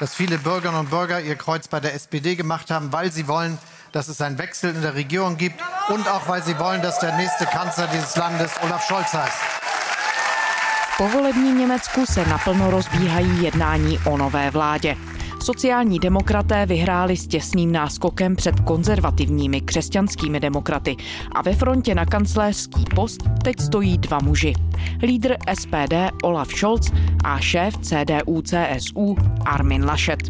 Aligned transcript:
dass 0.00 0.14
viele 0.14 0.38
Bürgerinnen 0.38 0.80
und 0.80 0.90
Bürger 0.90 1.20
ihr 1.20 1.36
Kreuz 1.36 1.68
bei 1.68 1.80
der 1.80 1.94
SPD 1.94 2.36
gemacht 2.36 2.70
haben, 2.70 2.92
weil 2.92 3.10
sie 3.12 3.28
wollen, 3.28 3.58
dass 3.92 4.08
es 4.08 4.20
einen 4.20 4.38
Wechsel 4.38 4.74
in 4.74 4.82
der 4.82 4.94
Regierung 4.94 5.36
gibt 5.36 5.60
und 5.88 6.08
auch 6.08 6.28
weil 6.28 6.42
sie 6.42 6.58
wollen, 6.58 6.82
dass 6.82 6.98
der 6.98 7.16
nächste 7.16 7.46
Kanzler 7.46 7.88
dieses 7.92 8.16
Landes 8.16 8.50
Olaf 8.62 8.86
Scholz 8.86 9.12
heißt. 9.12 9.38
V 10.90 10.96
povolebním 10.96 11.58
Německu 11.58 12.06
se 12.06 12.26
naplno 12.26 12.70
rozbíhají 12.70 13.42
jednání 13.42 13.98
o 14.04 14.16
nové 14.16 14.50
vládě. 14.50 14.96
Sociální 15.46 15.98
demokraté 15.98 16.66
vyhráli 16.66 17.16
s 17.16 17.26
těsným 17.26 17.72
náskokem 17.72 18.36
před 18.36 18.60
konzervativními 18.60 19.60
křesťanskými 19.60 20.40
demokraty 20.40 20.96
a 21.34 21.42
ve 21.42 21.54
frontě 21.54 21.94
na 21.94 22.06
kancléřský 22.06 22.84
post 22.94 23.20
teď 23.44 23.60
stojí 23.60 23.98
dva 23.98 24.18
muži. 24.18 24.52
Lídr 25.02 25.36
SPD 25.54 25.94
Olaf 26.22 26.48
Scholz 26.48 26.92
a 27.24 27.38
šéf 27.40 27.74
CDU 27.78 28.42
CSU 28.42 29.16
Armin 29.44 29.84
Laschet. 29.84 30.20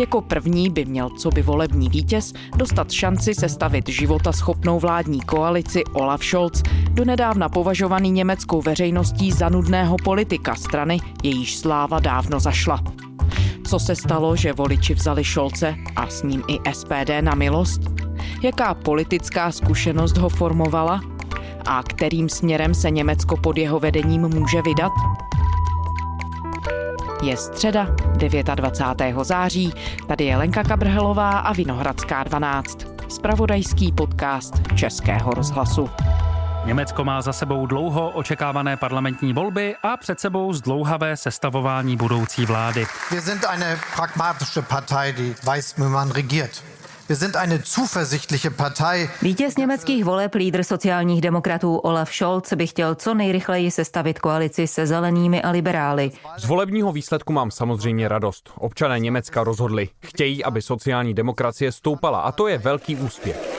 Jako 0.00 0.20
první 0.20 0.70
by 0.70 0.84
měl 0.84 1.10
co 1.10 1.30
by 1.30 1.42
volební 1.42 1.88
vítěz 1.88 2.32
dostat 2.56 2.90
šanci 2.90 3.34
sestavit 3.34 3.88
života 3.88 4.32
schopnou 4.32 4.80
vládní 4.80 5.20
koalici 5.20 5.84
Olaf 5.84 6.24
Scholz, 6.24 6.62
donedávna 6.90 7.48
považovaný 7.48 8.10
německou 8.10 8.62
veřejností 8.62 9.32
za 9.32 9.48
nudného 9.48 9.96
politika 10.04 10.54
strany, 10.54 10.98
jejíž 11.22 11.56
sláva 11.56 12.00
dávno 12.00 12.40
zašla. 12.40 13.07
Co 13.68 13.78
se 13.78 13.96
stalo, 13.96 14.36
že 14.36 14.52
voliči 14.52 14.94
vzali 14.94 15.24
Šolce 15.24 15.76
a 15.96 16.06
s 16.06 16.22
ním 16.22 16.42
i 16.48 16.72
SPD 16.72 17.10
na 17.20 17.34
milost? 17.34 17.80
Jaká 18.42 18.74
politická 18.74 19.52
zkušenost 19.52 20.16
ho 20.16 20.28
formovala? 20.28 21.00
A 21.66 21.82
kterým 21.82 22.28
směrem 22.28 22.74
se 22.74 22.90
Německo 22.90 23.36
pod 23.36 23.58
jeho 23.58 23.80
vedením 23.80 24.28
může 24.28 24.62
vydat? 24.62 24.92
Je 27.22 27.36
středa 27.36 27.96
29. 28.54 29.24
září, 29.24 29.72
tady 30.06 30.24
je 30.24 30.36
Lenka 30.36 30.62
Kabrhelová 30.62 31.30
a 31.30 31.52
Vinohradská 31.52 32.22
12. 32.24 32.78
Spravodajský 33.08 33.92
podcast 33.92 34.54
Českého 34.76 35.30
rozhlasu. 35.30 35.88
Německo 36.64 37.04
má 37.04 37.22
za 37.22 37.32
sebou 37.32 37.66
dlouho 37.66 38.10
očekávané 38.10 38.76
parlamentní 38.76 39.32
volby 39.32 39.76
a 39.82 39.96
před 39.96 40.20
sebou 40.20 40.52
zdlouhavé 40.52 41.16
sestavování 41.16 41.96
budoucí 41.96 42.46
vlády. 42.46 42.86
Wir 43.10 43.20
sind 43.20 43.44
eine 43.44 43.80
pragmatische 43.96 44.62
Partei, 44.62 45.12
die 45.12 45.34
weiß, 45.44 45.76
wie 45.76 45.88
man 45.88 46.10
regiert. 46.10 46.64
Wir 47.08 47.16
sind 47.16 47.36
eine 47.36 47.58
zuversichtliche 47.64 48.50
Partei. 48.50 49.10
Vítěz 49.22 49.56
německých 49.56 50.04
voleb, 50.04 50.34
lídr 50.34 50.62
sociálních 50.64 51.20
demokratů 51.20 51.76
Olaf 51.76 52.14
Scholz 52.14 52.52
by 52.52 52.66
chtěl 52.66 52.94
co 52.94 53.14
nejrychleji 53.14 53.70
sestavit 53.70 54.18
koalici 54.18 54.66
se 54.66 54.86
zelenými 54.86 55.42
a 55.42 55.50
liberály. 55.50 56.10
Z 56.38 56.44
volebního 56.44 56.92
výsledku 56.92 57.32
mám 57.32 57.50
samozřejmě 57.50 58.08
radost. 58.08 58.50
Občané 58.58 58.98
Německa 58.98 59.44
rozhodli. 59.44 59.88
Chtějí, 60.04 60.44
aby 60.44 60.62
sociální 60.62 61.14
demokracie 61.14 61.72
stoupala 61.72 62.20
a 62.20 62.32
to 62.32 62.48
je 62.48 62.58
velký 62.58 62.96
úspěch. 62.96 63.57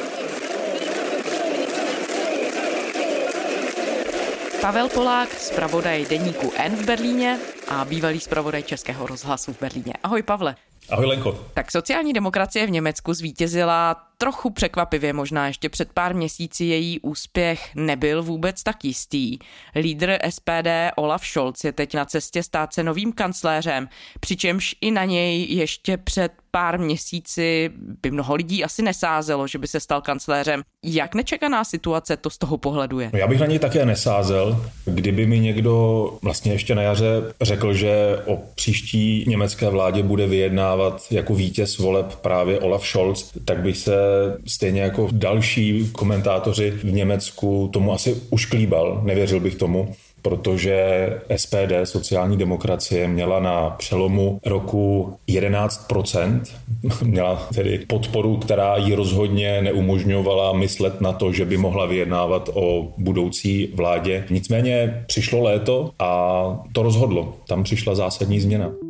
Pavel 4.62 4.90
Polák, 4.90 5.30
zpravodaj 5.34 6.06
deníku 6.06 6.52
N 6.58 6.76
v 6.76 6.86
Berlíně 6.86 7.40
a 7.68 7.86
bývalý 7.86 8.20
zpravodaj 8.20 8.64
Českého 8.64 9.08
rozhlasu 9.08 9.54
v 9.54 9.60
Berlíně. 9.60 9.94
Ahoj 10.04 10.22
Pavle. 10.22 10.56
Ahoj 10.90 11.06
Lenko. 11.06 11.46
Tak 11.54 11.72
sociální 11.72 12.14
demokracie 12.14 12.68
v 12.68 12.72
Německu 12.72 13.14
zvítězila 13.14 13.96
trochu 14.18 14.50
překvapivě 14.50 15.14
možná. 15.14 15.48
Ještě 15.48 15.70
před 15.70 15.90
pár 15.94 16.16
měsíci 16.16 16.66
její 16.66 17.00
úspěch 17.00 17.76
nebyl 17.76 18.24
vůbec 18.24 18.64
tak 18.64 18.86
jistý. 18.86 19.38
Lídr 19.76 20.18
SPD 20.30 20.68
Olaf 20.96 21.26
Scholz 21.26 21.64
je 21.64 21.72
teď 21.72 21.94
na 21.94 22.06
cestě 22.06 22.44
stát 22.44 22.74
se 22.74 22.84
novým 22.84 23.14
kancléřem, 23.14 23.90
přičemž 24.20 24.76
i 24.82 24.92
na 24.92 25.06
něj 25.06 25.46
ještě 25.50 25.98
před 25.98 26.32
pár 26.52 26.80
měsíci 26.80 27.72
by 28.04 28.12
mnoho 28.12 28.36
lidí 28.36 28.64
asi 28.64 28.82
nesázelo, 28.82 29.48
že 29.48 29.58
by 29.58 29.68
se 29.68 29.80
stal 29.80 30.02
kancléřem. 30.02 30.62
Jak 30.84 31.16
nečekaná 31.16 31.64
situace 31.64 32.18
to 32.18 32.30
z 32.30 32.38
toho 32.38 32.58
pohledu 32.58 33.00
je? 33.00 33.10
No 33.14 33.20
já 33.20 33.28
bych 33.28 33.40
na 33.40 33.46
něj 33.46 33.60
také 33.60 33.86
nesázel, 33.86 34.66
kdyby 34.86 35.26
mi 35.26 35.40
někdo 35.40 36.10
vlastně 36.22 36.52
ještě 36.52 36.76
na 36.76 36.82
jaře 36.82 37.34
řekl, 37.42 37.74
že 37.74 38.18
o 38.26 38.38
příští 38.56 39.26
německé 39.28 39.70
vládě 39.70 40.04
bude 40.04 40.28
vyjednávat 40.76 41.12
jako 41.12 41.36
vítěz 41.36 41.78
voleb 41.78 42.16
právě 42.16 42.60
Olaf 42.60 42.88
Scholz, 42.88 43.32
tak 43.46 43.60
bych 43.60 43.78
se 43.78 43.94
stejně 44.48 44.82
jako 44.82 45.08
další 45.12 45.90
komentátoři 45.92 46.72
v 46.72 46.92
Německu 46.92 47.70
tomu 47.74 47.94
asi 47.94 48.16
ušklíbal, 48.30 49.02
nevěřil 49.04 49.40
bych 49.40 49.56
tomu 49.56 49.96
protože 50.22 51.10
SPD, 51.36 51.72
sociální 51.84 52.38
demokracie, 52.38 53.08
měla 53.08 53.40
na 53.40 53.70
přelomu 53.70 54.40
roku 54.46 55.14
11%, 55.30 56.42
měla 57.04 57.48
tedy 57.56 57.80
podporu, 57.88 58.38
která 58.38 58.78
ji 58.78 58.96
rozhodně 58.96 59.62
neumožňovala 59.62 60.54
myslet 60.54 61.02
na 61.02 61.14
to, 61.14 61.32
že 61.32 61.46
by 61.46 61.58
mohla 61.58 61.86
vyjednávat 61.86 62.50
o 62.54 62.94
budoucí 62.98 63.72
vládě. 63.76 64.26
Nicméně 64.30 65.04
přišlo 65.08 65.44
léto 65.44 65.92
a 66.00 66.64
to 66.72 66.84
rozhodlo. 66.84 67.36
Tam 67.48 67.64
přišla 67.64 67.96
zásadní 67.96 68.40
změna. 68.40 68.89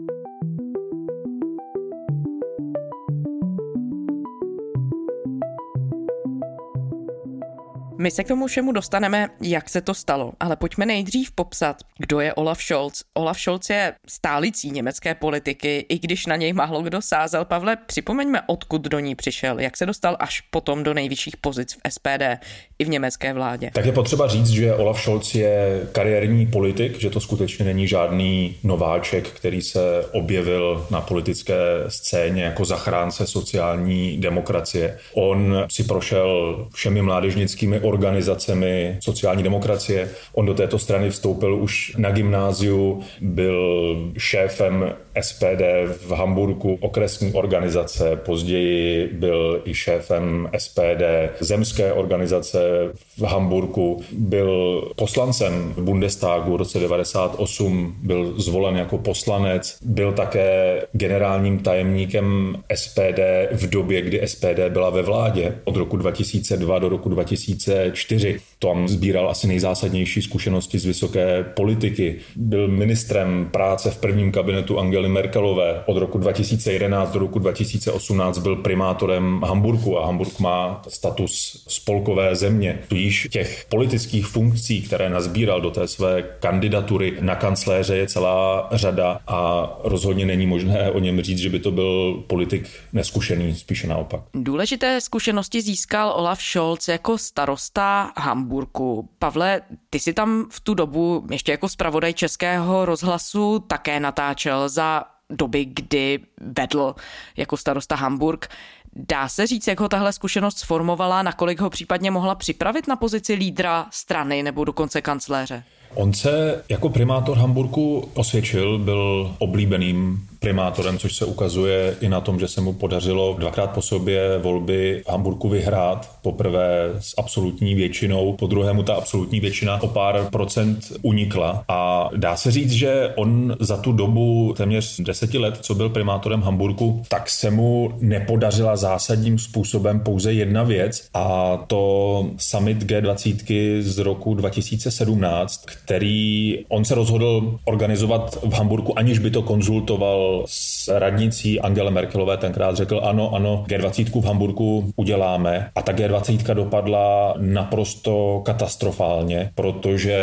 My 8.01 8.11
se 8.11 8.23
k 8.23 8.27
tomu 8.27 8.47
všemu 8.47 8.71
dostaneme, 8.71 9.29
jak 9.41 9.69
se 9.69 9.81
to 9.81 9.93
stalo, 9.93 10.33
ale 10.39 10.55
pojďme 10.55 10.85
nejdřív 10.85 11.31
popsat, 11.31 11.77
kdo 11.97 12.19
je 12.19 12.33
Olaf 12.33 12.63
Scholz. 12.63 13.03
Olaf 13.13 13.39
Scholz 13.39 13.69
je 13.69 13.95
stálicí 14.07 14.71
německé 14.71 15.15
politiky, 15.15 15.85
i 15.89 15.99
když 15.99 16.25
na 16.25 16.35
něj 16.35 16.53
málo 16.53 16.81
kdo 16.81 17.01
sázel. 17.01 17.45
Pavle, 17.45 17.75
připomeňme, 17.75 18.41
odkud 18.47 18.81
do 18.81 18.99
ní 18.99 19.15
přišel, 19.15 19.59
jak 19.59 19.77
se 19.77 19.85
dostal 19.85 20.17
až 20.19 20.41
potom 20.41 20.83
do 20.83 20.93
nejvyšších 20.93 21.37
pozic 21.37 21.73
v 21.73 21.91
SPD 21.91 22.45
i 22.79 22.85
v 22.85 22.90
německé 22.90 23.34
vládě. 23.34 23.72
Tak 23.73 23.85
je 23.85 23.91
potřeba 23.91 24.28
říct, 24.28 24.50
že 24.50 24.75
Olaf 24.75 25.01
Scholz 25.01 25.35
je 25.35 25.81
kariérní 25.91 26.45
politik, 26.45 27.00
že 27.00 27.09
to 27.09 27.19
skutečně 27.19 27.66
není 27.66 27.88
žádný 27.88 28.56
nováček, 28.63 29.29
který 29.29 29.62
se 29.62 30.06
objevil 30.12 30.85
na 30.91 31.01
politické 31.01 31.56
scéně 31.88 32.44
jako 32.44 32.66
zachránce 32.66 33.28
sociální 33.28 34.17
demokracie. 34.17 34.97
On 35.13 35.66
si 35.69 35.84
prošel 35.84 36.57
všemi 36.73 37.01
mládežnickými 37.01 37.79
organizacemi 37.79 38.97
sociální 39.00 39.44
demokracie. 39.44 40.09
On 40.34 40.46
do 40.46 40.53
této 40.53 40.79
strany 40.79 41.09
vstoupil 41.09 41.56
už 41.56 41.96
na 41.97 42.11
gymnáziu, 42.11 43.03
byl 43.22 43.97
šéfem 44.17 44.94
SPD 45.22 45.61
v 46.07 46.11
Hamburgu, 46.11 46.78
okresní 46.81 47.34
organizace, 47.34 48.16
později 48.16 49.09
byl 49.13 49.61
i 49.66 49.73
šéfem 49.73 50.50
SPD 50.57 51.03
zemské 51.40 51.94
organizace 51.94 52.69
v 53.18 53.22
Hamburgu, 53.22 54.02
byl 54.12 54.81
poslancem 54.96 55.74
v 55.78 55.81
Bundestagu 55.81 56.53
v 56.53 56.56
roce 56.56 56.80
98, 56.80 57.96
byl 58.03 58.34
zvolen 58.38 58.75
jako 58.75 58.97
poslanec, 58.97 59.78
byl 59.81 60.13
také 60.13 60.81
generálním 60.91 61.59
tajemníkem 61.59 62.56
SPD 62.75 63.19
v 63.52 63.69
době, 63.69 64.02
kdy 64.02 64.22
SPD 64.25 64.59
byla 64.69 64.90
ve 64.90 65.02
vládě 65.02 65.56
od 65.63 65.75
roku 65.75 65.97
2002 65.97 66.79
do 66.79 66.90
roku 66.90 67.09
2004. 67.09 68.40
Tam 68.59 68.88
sbíral 68.88 69.29
asi 69.29 69.47
nejzásadnější 69.47 70.22
zkušenosti 70.22 70.79
z 70.79 70.85
vysoké 70.85 71.44
politiky. 71.44 72.16
Byl 72.35 72.68
ministrem 72.68 73.50
práce 73.52 73.91
v 73.91 73.97
prvním 73.97 74.31
kabinetu 74.31 74.79
Angely 74.79 75.09
Merkelové. 75.09 75.84
Od 75.85 75.97
roku 75.97 76.18
2011 76.18 77.12
do 77.12 77.19
roku 77.19 77.40
2018 77.40 78.38
byl 78.38 78.56
primátorem 78.56 79.41
Hamburgu 79.46 80.00
a 80.00 80.06
Hamburg 80.06 80.40
má 80.40 80.81
status 80.88 81.63
spolkové 81.68 82.35
země. 82.35 82.59
Tudíž 82.88 83.28
těch 83.31 83.66
politických 83.70 84.25
funkcí, 84.25 84.81
které 84.81 85.09
nazbíral 85.09 85.62
do 85.62 85.72
té 85.72 85.88
své 85.88 86.22
kandidatury 86.40 87.18
na 87.22 87.36
kancléře 87.36 87.97
je 87.97 88.08
celá 88.08 88.70
řada 88.72 89.20
a 89.28 89.70
rozhodně 89.84 90.26
není 90.26 90.47
možné 90.47 90.91
o 90.91 91.00
něm 91.00 91.22
říct, 91.22 91.38
že 91.38 91.50
by 91.50 91.59
to 91.59 91.72
byl 91.72 92.23
politik 92.28 92.70
neskušený, 92.94 93.56
spíše 93.56 93.88
naopak. 93.88 94.22
Důležité 94.34 95.02
zkušenosti 95.02 95.61
získal 95.61 96.14
Olaf 96.16 96.41
Scholz 96.41 96.88
jako 96.88 97.17
starosta 97.17 98.11
Hamburgu. 98.17 99.09
Pavle, 99.20 99.62
ty 99.90 100.00
si 100.00 100.14
tam 100.14 100.46
v 100.52 100.59
tu 100.59 100.73
dobu 100.73 101.28
ještě 101.32 101.52
jako 101.52 101.70
zpravodaj 101.70 102.14
českého 102.14 102.85
rozhlasu 102.85 103.59
také 103.59 104.00
natáčel 104.00 104.70
za 104.70 105.03
doby, 105.29 105.66
kdy 105.66 106.20
vedl 106.41 106.96
jako 107.38 107.58
starosta 107.58 107.96
Hamburg. 107.96 108.47
Dá 108.96 109.30
se 109.30 109.47
říct, 109.47 109.68
jak 109.68 109.80
ho 109.80 109.90
tahle 109.90 110.14
zkušenost 110.14 110.58
sformovala, 110.58 111.24
nakolik 111.24 111.62
ho 111.62 111.70
případně 111.70 112.12
mohla 112.12 112.36
připravit 112.36 112.88
na 112.88 112.96
pozici 112.96 113.34
lídra 113.34 113.88
strany 113.91 114.44
nebo 114.44 114.66
dokonce 114.66 115.02
kancléře? 115.02 115.64
On 115.96 116.14
se 116.14 116.64
jako 116.70 116.90
primátor 116.90 117.38
Hamburgu 117.38 118.09
osvědčil, 118.14 118.80
byl 118.80 119.32
oblíbeným 119.40 120.30
primátorem, 120.40 120.97
což 120.97 121.16
se 121.16 121.26
ukazuje 121.26 121.96
i 122.02 122.09
na 122.09 122.22
tom, 122.22 122.40
že 122.40 122.47
se 122.47 122.62
mu 122.62 122.74
podařilo 122.74 123.36
dvakrát 123.40 123.68
po 123.68 123.82
sobě 123.82 124.38
volby 124.38 125.03
v 125.06 125.12
Hamburgu 125.12 125.50
vyhrát. 125.50 126.12
Poprvé 126.22 126.90
s 127.00 127.14
absolutní 127.18 127.76
většinou, 127.76 128.34
po 128.34 128.47
druhé 128.47 128.74
mu 128.74 128.84
ta 128.84 128.94
absolutní 128.94 129.40
většina 129.40 129.82
o 129.82 129.88
pár 129.88 130.28
procent 130.32 130.80
unikla. 131.02 131.64
A 131.68 132.09
dá 132.16 132.36
se 132.36 132.52
říct, 132.52 132.72
že 132.72 133.14
on 133.16 133.56
za 133.59 133.78
tu 133.78 133.91
dobu 133.91 134.53
téměř 134.58 135.00
deseti 135.00 135.38
let, 135.38 135.58
co 135.62 135.76
byl 135.76 135.90
primátorem 135.90 136.41
Hamburgu, 136.41 137.03
tak 137.09 137.30
se 137.30 137.52
mu 137.52 137.91
nepodařila 138.00 138.76
zásadním 138.76 139.40
způsobem 139.40 140.00
pouze 140.00 140.34
jedna 140.34 140.64
věc 140.64 141.08
a 141.14 141.58
to 141.68 142.26
summit 142.38 142.84
G20 142.84 143.82
z 143.82 143.97
roku 143.97 144.34
2017, 144.34 145.66
který 145.90 146.66
on 146.68 146.86
se 146.86 146.96
rozhodl 146.96 147.59
organizovat 147.66 148.38
v 148.44 148.53
Hamburgu, 148.53 149.00
aniž 149.00 149.20
by 149.20 149.32
to 149.32 149.41
konzultoval 149.41 150.44
s 150.46 150.88
radnicí 150.88 151.59
Angele 151.59 151.91
Merkelové 151.91 152.38
tenkrát 152.38 152.76
řekl 152.76 153.02
ano, 153.03 153.36
ano, 153.36 153.66
G20 153.68 154.22
v 154.22 154.26
Hamburgu 154.26 154.94
uděláme. 154.96 155.72
A 155.76 155.82
ta 155.82 155.91
G20 155.91 156.53
dopadla 156.53 157.34
naprosto 157.38 158.41
katastrofálně, 158.46 159.52
protože 159.56 160.18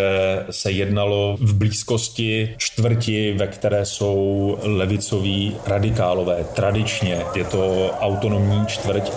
se 0.50 0.70
jednalo 0.70 1.36
v 1.40 1.54
blízkosti 1.54 2.54
čtvrti, 2.56 3.34
ve 3.38 3.46
které 3.46 3.84
jsou 3.84 4.58
levicoví 4.62 5.56
radikálové. 5.66 6.44
Tradičně 6.54 7.18
je 7.34 7.44
to 7.44 7.90
autonomní 8.00 8.66
čtvrť. 8.66 9.12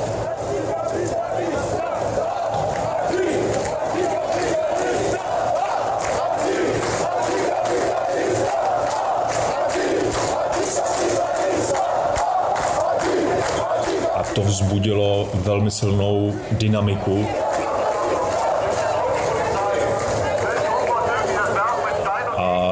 Vzbudilo 14.60 15.30
velmi 15.34 15.72
silnou 15.72 16.34
dynamiku 16.52 17.28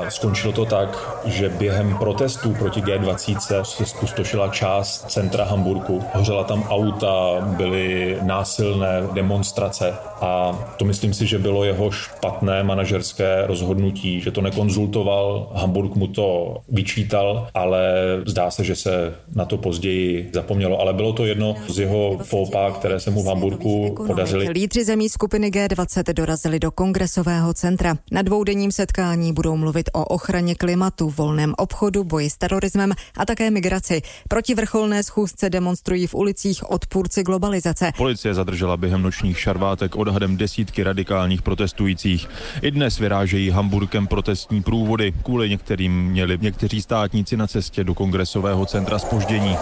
Skončilo 0.09 0.53
to 0.53 0.65
tak, 0.65 1.19
že 1.25 1.49
během 1.49 1.97
protestů 1.97 2.53
proti 2.53 2.81
G20 2.81 3.63
se 3.63 3.85
spustošila 3.85 4.47
část 4.47 5.11
centra 5.11 5.45
Hamburgu. 5.45 6.03
Hořela 6.13 6.43
tam 6.43 6.63
auta, 6.63 7.41
byly 7.41 8.17
násilné 8.21 9.03
demonstrace 9.13 9.95
a 10.21 10.59
to 10.77 10.85
myslím 10.85 11.13
si, 11.13 11.27
že 11.27 11.39
bylo 11.39 11.63
jeho 11.63 11.91
špatné 11.91 12.63
manažerské 12.63 13.47
rozhodnutí, 13.47 14.21
že 14.21 14.31
to 14.31 14.41
nekonzultoval, 14.41 15.51
Hamburg 15.53 15.95
mu 15.95 16.07
to 16.07 16.57
vyčítal, 16.69 17.47
ale 17.53 17.93
zdá 18.25 18.51
se, 18.51 18.63
že 18.63 18.75
se 18.75 19.15
na 19.35 19.45
to 19.45 19.57
později 19.57 20.29
zapomnělo. 20.33 20.79
Ale 20.81 20.93
bylo 20.93 21.13
to 21.13 21.25
jedno 21.25 21.55
z 21.67 21.79
jeho 21.79 22.17
fópa, 22.23 22.71
které 22.71 22.99
se 22.99 23.11
mu 23.11 23.23
v 23.23 23.27
Hamburgu 23.27 23.95
podařily. 24.07 24.49
Lídři 24.49 24.83
zemí 24.83 25.09
skupiny 25.09 25.49
G20 25.49 26.13
dorazili 26.13 26.59
do 26.59 26.71
kongresového 26.71 27.53
centra. 27.53 27.95
Na 28.11 28.21
dvoudenním 28.21 28.71
setkání 28.71 29.33
budou 29.33 29.57
mluvit 29.57 29.89
o 29.93 30.05
ochraně 30.05 30.55
klimatu, 30.55 31.09
volném 31.09 31.53
obchodu, 31.57 32.03
boji 32.03 32.29
s 32.29 32.37
terorismem 32.37 32.93
a 33.17 33.25
také 33.25 33.51
migraci. 33.51 34.01
Proti 34.27 34.55
vrcholné 34.55 35.03
schůzce 35.03 35.49
demonstrují 35.49 36.07
v 36.07 36.15
ulicích 36.15 36.71
odpůrci 36.71 37.23
globalizace. 37.23 37.91
Policie 37.97 38.33
zadržela 38.33 38.77
během 38.77 39.01
nočních 39.01 39.39
šarvátek 39.39 39.95
odhadem 40.07 40.37
desítky 40.37 40.83
radikálních 40.83 41.41
protestujících. 41.41 42.29
I 42.61 42.71
dnes 42.71 42.99
vyrážejí 42.99 43.49
Hamburkem 43.49 44.07
protestní 44.07 44.63
průvody. 44.63 45.13
Kvůli 45.23 45.49
některým 45.49 46.05
měli 46.05 46.37
někteří 46.41 46.81
státníci 46.81 47.37
na 47.37 47.47
cestě 47.47 47.83
do 47.83 47.93
kongresového 47.93 48.65
centra 48.65 48.99
spoždění. 48.99 49.57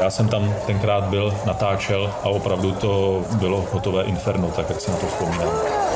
Já 0.00 0.10
jsem 0.10 0.28
tam 0.28 0.54
tenkrát 0.66 1.04
byl, 1.04 1.34
natáčel 1.46 2.14
a 2.22 2.28
opravdu 2.28 2.72
to 2.72 3.22
bylo 3.38 3.68
hotové 3.72 4.04
inferno, 4.04 4.48
tak 4.48 4.70
jak 4.70 4.88
na 4.88 4.96
to 4.96 5.06
vzpomínám. 5.06 5.89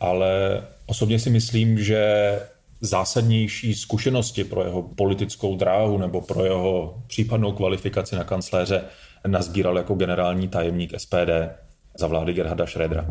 Ale 0.00 0.62
osobně 0.86 1.18
si 1.18 1.30
myslím, 1.30 1.78
že 1.78 2.40
zásadnější 2.80 3.74
zkušenosti 3.74 4.44
pro 4.44 4.64
jeho 4.64 4.82
politickou 4.82 5.56
dráhu 5.56 5.98
nebo 5.98 6.20
pro 6.20 6.44
jeho 6.44 7.02
případnou 7.06 7.52
kvalifikaci 7.52 8.16
na 8.16 8.24
kancléře 8.24 8.84
nazbíral 9.26 9.76
jako 9.76 9.94
generální 9.94 10.48
tajemník 10.48 11.00
SPD 11.00 11.30
za 11.98 12.06
vlády 12.06 12.32
Gerharda 12.32 12.64
Schrödera. 12.64 13.06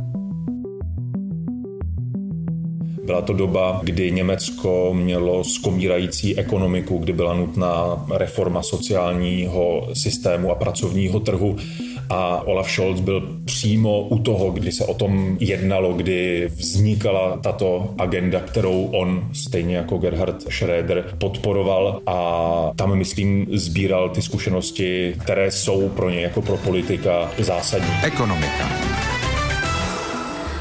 Byla 3.06 3.22
to 3.22 3.34
doba, 3.34 3.82
kdy 3.84 4.12
Německo 4.12 4.94
mělo 4.94 5.44
skomírající 5.44 6.38
ekonomiku, 6.38 6.98
kdy 6.98 7.14
byla 7.14 7.34
nutná 7.34 8.06
reforma 8.14 8.64
sociálního 8.64 9.90
systému 9.94 10.52
a 10.52 10.56
pracovního 10.56 11.20
trhu 11.20 11.58
a 12.10 12.48
Olaf 12.48 12.72
Scholz 12.72 13.00
byl 13.00 13.30
přímo 13.46 14.02
u 14.02 14.19
toho, 14.19 14.52
kdy 14.52 14.72
se 14.72 14.86
o 14.86 14.94
tom 14.94 15.38
jednalo, 15.40 15.94
kdy 15.94 16.48
vznikala 16.56 17.38
tato 17.38 17.94
agenda, 17.98 18.40
kterou 18.40 18.90
on, 18.94 19.30
stejně 19.34 19.75
jako 19.75 19.98
Gerhard 19.98 20.44
Schröder, 20.44 21.04
podporoval 21.18 22.02
a 22.07 22.72
tam, 22.75 22.96
myslím, 22.96 23.48
sbíral 23.52 24.10
ty 24.10 24.22
zkušenosti, 24.22 25.16
které 25.24 25.52
jsou 25.52 25.90
pro 25.90 26.10
ně 26.10 26.22
jako 26.22 26.42
pro 26.42 26.57
politika 26.57 27.31
zásadní. 27.40 27.94
Ekonomika. 28.04 29.15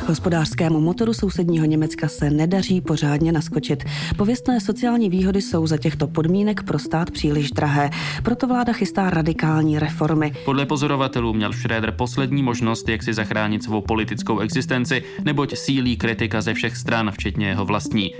Hospodářskému 0.06 0.80
motoru 0.80 1.14
sousedního 1.14 1.66
Německa 1.66 2.08
se 2.08 2.30
nedaří 2.30 2.80
pořádně 2.80 3.32
naskočit. 3.32 3.84
Pověstné 4.16 4.60
sociální 4.60 5.10
výhody 5.10 5.42
jsou 5.42 5.66
za 5.66 5.76
těchto 5.76 6.06
podmínek 6.06 6.62
pro 6.62 6.78
stát 6.78 7.10
příliš 7.10 7.50
drahé. 7.50 7.90
Proto 8.22 8.46
vláda 8.46 8.72
chystá 8.72 9.10
radikální 9.10 9.78
reformy. 9.78 10.32
Podle 10.44 10.66
pozorovatelů 10.66 11.32
měl 11.32 11.50
Schröder 11.50 11.92
poslední 11.96 12.42
možnost, 12.42 12.88
jak 12.88 13.02
si 13.02 13.14
zachránit 13.14 13.62
svou 13.62 13.80
politickou 13.80 14.38
existenci, 14.38 15.02
neboť 15.24 15.56
sílí 15.56 15.96
kritika 15.96 16.40
ze 16.40 16.54
všech 16.54 16.76
stran, 16.76 17.10
včetně 17.10 17.48
jeho 17.48 17.64
vlastní. 17.64 18.10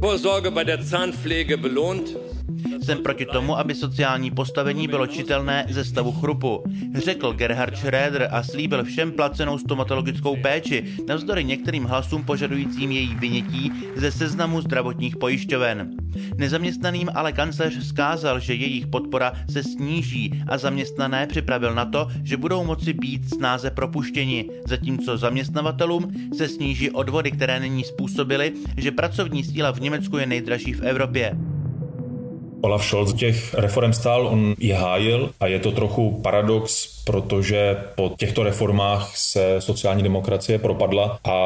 Vorsorge 0.00 0.50
bei 0.50 0.64
der 0.64 0.82
Zahnpflege 0.82 1.56
belohnt, 1.56 2.16
jsem 2.82 2.98
proti 2.98 3.26
tomu, 3.26 3.58
aby 3.58 3.74
sociální 3.74 4.30
postavení 4.30 4.88
bylo 4.88 5.06
čitelné 5.06 5.66
ze 5.70 5.84
stavu 5.84 6.12
chrupu, 6.12 6.64
řekl 6.94 7.32
Gerhard 7.32 7.74
Schröder 7.74 8.28
a 8.30 8.42
slíbil 8.42 8.84
všem 8.84 9.12
placenou 9.12 9.58
stomatologickou 9.58 10.36
péči, 10.36 10.84
navzdory 11.08 11.44
některým 11.44 11.84
hlasům 11.84 12.24
požadujícím 12.24 12.90
její 12.90 13.14
vynětí 13.14 13.72
ze 13.96 14.12
seznamu 14.12 14.60
zdravotních 14.60 15.16
pojišťoven. 15.16 15.90
Nezaměstnaným 16.36 17.10
ale 17.14 17.32
kancléř 17.32 17.86
zkázal, 17.86 18.40
že 18.40 18.54
jejich 18.54 18.86
podpora 18.86 19.32
se 19.50 19.62
sníží 19.62 20.42
a 20.48 20.58
zaměstnané 20.58 21.26
připravil 21.26 21.74
na 21.74 21.84
to, 21.84 22.08
že 22.22 22.36
budou 22.36 22.64
moci 22.64 22.92
být 22.92 23.28
snáze 23.28 23.70
propuštěni, 23.70 24.50
zatímco 24.68 25.18
zaměstnavatelům 25.18 26.12
se 26.36 26.48
sníží 26.48 26.90
odvody, 26.90 27.30
které 27.30 27.60
není 27.60 27.84
způsobily, 27.84 28.52
že 28.76 28.90
pracovní 28.92 29.44
síla 29.44 29.70
v 29.70 29.80
Německu 29.80 30.18
je 30.18 30.26
nejdražší 30.26 30.72
v 30.72 30.82
Evropě. 30.82 31.53
Olaf 32.64 32.84
Scholz 32.84 33.12
těch 33.12 33.54
reform 33.54 33.92
stál, 33.92 34.26
on 34.26 34.54
je 34.58 34.74
hájil 34.74 35.30
a 35.40 35.46
je 35.46 35.58
to 35.58 35.72
trochu 35.72 36.20
paradox, 36.22 36.94
protože 37.04 37.76
po 37.94 38.12
těchto 38.18 38.42
reformách 38.42 39.16
se 39.16 39.56
sociální 39.58 40.02
demokracie 40.02 40.58
propadla 40.58 41.18
a 41.24 41.36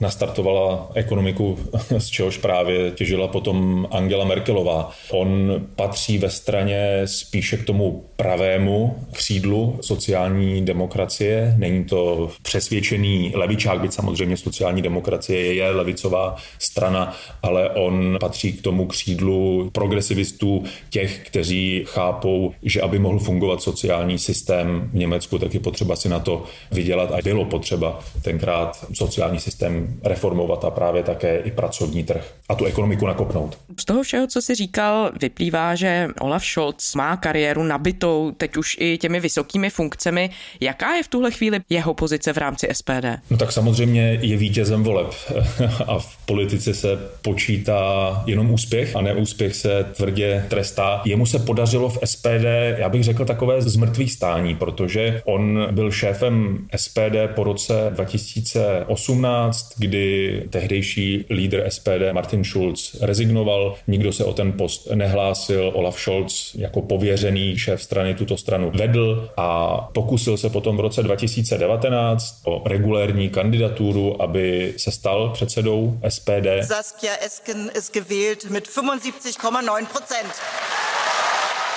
nastartovala 0.00 0.90
ekonomiku, 0.94 1.58
z 1.98 2.06
čehož 2.06 2.38
právě 2.38 2.90
těžila 2.90 3.28
potom 3.28 3.88
Angela 3.90 4.24
Merkelová. 4.24 4.90
On 5.10 5.62
patří 5.76 6.18
ve 6.18 6.30
straně 6.30 7.02
spíše 7.04 7.56
k 7.56 7.64
tomu 7.64 8.04
pravému 8.16 8.96
křídlu 9.12 9.78
sociální 9.80 10.64
demokracie. 10.64 11.54
Není 11.58 11.84
to 11.84 12.30
přesvědčený 12.42 13.32
levičák, 13.34 13.80
byť 13.80 13.92
samozřejmě 13.92 14.36
sociální 14.36 14.82
demokracie 14.82 15.54
je 15.54 15.70
levicová 15.70 16.36
strana, 16.58 17.16
ale 17.42 17.70
on 17.70 18.16
patří 18.20 18.52
k 18.52 18.62
tomu 18.62 18.86
křídlu 18.86 19.70
progresivistů, 19.72 20.53
těch, 20.90 21.20
kteří 21.26 21.84
chápou, 21.86 22.52
že 22.62 22.80
aby 22.80 22.98
mohl 22.98 23.18
fungovat 23.18 23.62
sociální 23.62 24.18
systém 24.18 24.90
v 24.92 24.96
Německu, 24.96 25.38
tak 25.38 25.54
je 25.54 25.60
potřeba 25.60 25.96
si 25.96 26.08
na 26.08 26.18
to 26.18 26.44
vydělat 26.72 27.12
a 27.12 27.18
bylo 27.24 27.44
potřeba 27.44 28.00
tenkrát 28.22 28.86
sociální 28.92 29.40
systém 29.40 30.00
reformovat 30.04 30.64
a 30.64 30.70
právě 30.70 31.02
také 31.02 31.38
i 31.38 31.50
pracovní 31.50 32.04
trh 32.04 32.34
a 32.48 32.54
tu 32.54 32.64
ekonomiku 32.64 33.06
nakopnout. 33.06 33.58
Z 33.80 33.84
toho 33.84 34.02
všeho, 34.02 34.26
co 34.26 34.42
si 34.42 34.54
říkal, 34.54 35.12
vyplývá, 35.20 35.74
že 35.74 36.08
Olaf 36.20 36.44
Scholz 36.44 36.94
má 36.94 37.16
kariéru 37.16 37.62
nabitou 37.62 38.32
teď 38.36 38.56
už 38.56 38.76
i 38.80 38.98
těmi 38.98 39.20
vysokými 39.20 39.70
funkcemi. 39.70 40.30
Jaká 40.60 40.94
je 40.94 41.02
v 41.02 41.08
tuhle 41.08 41.30
chvíli 41.30 41.60
jeho 41.70 41.94
pozice 41.94 42.32
v 42.32 42.36
rámci 42.36 42.68
SPD? 42.72 43.04
No 43.30 43.36
tak 43.36 43.52
samozřejmě 43.52 44.18
je 44.22 44.36
vítězem 44.36 44.82
voleb 44.82 45.14
a 45.86 45.98
v 45.98 46.16
politice 46.26 46.74
se 46.74 46.88
počítá 47.22 48.22
jenom 48.26 48.50
úspěch 48.50 48.96
a 48.96 49.00
neúspěch 49.00 49.54
se 49.56 49.84
tvrdě 49.96 50.43
trestá. 50.44 51.02
Jemu 51.04 51.26
se 51.26 51.38
podařilo 51.38 51.88
v 51.88 51.98
SPD, 52.04 52.44
já 52.76 52.88
bych 52.88 53.04
řekl, 53.04 53.24
takové 53.24 53.62
zmrtvých 53.62 54.12
stání, 54.12 54.54
protože 54.54 55.22
on 55.24 55.66
byl 55.70 55.90
šéfem 55.90 56.58
SPD 56.76 57.16
po 57.34 57.44
roce 57.44 57.90
2018, 57.90 59.72
kdy 59.78 60.42
tehdejší 60.50 61.24
lídr 61.30 61.64
SPD 61.68 62.12
Martin 62.12 62.44
Schulz 62.44 62.96
rezignoval, 63.00 63.74
nikdo 63.86 64.12
se 64.12 64.24
o 64.24 64.32
ten 64.32 64.52
post 64.52 64.88
nehlásil, 64.94 65.70
Olaf 65.74 66.00
Scholz 66.00 66.54
jako 66.54 66.82
pověřený 66.82 67.58
šéf 67.58 67.82
strany 67.82 68.14
tuto 68.14 68.36
stranu 68.36 68.72
vedl 68.74 69.30
a 69.36 69.76
pokusil 69.92 70.36
se 70.36 70.50
potom 70.50 70.76
v 70.76 70.80
roce 70.80 71.02
2019 71.02 72.40
o 72.44 72.62
regulérní 72.68 73.28
kandidaturu, 73.28 74.22
aby 74.22 74.74
se 74.76 74.90
stal 74.90 75.30
předsedou 75.30 75.98
SPD. 76.08 76.46
Saskia 76.62 77.16
Esken 77.16 77.70
ist 77.78 77.94
gewählt 77.94 78.50
mit 78.50 78.68
75,9 78.68 79.86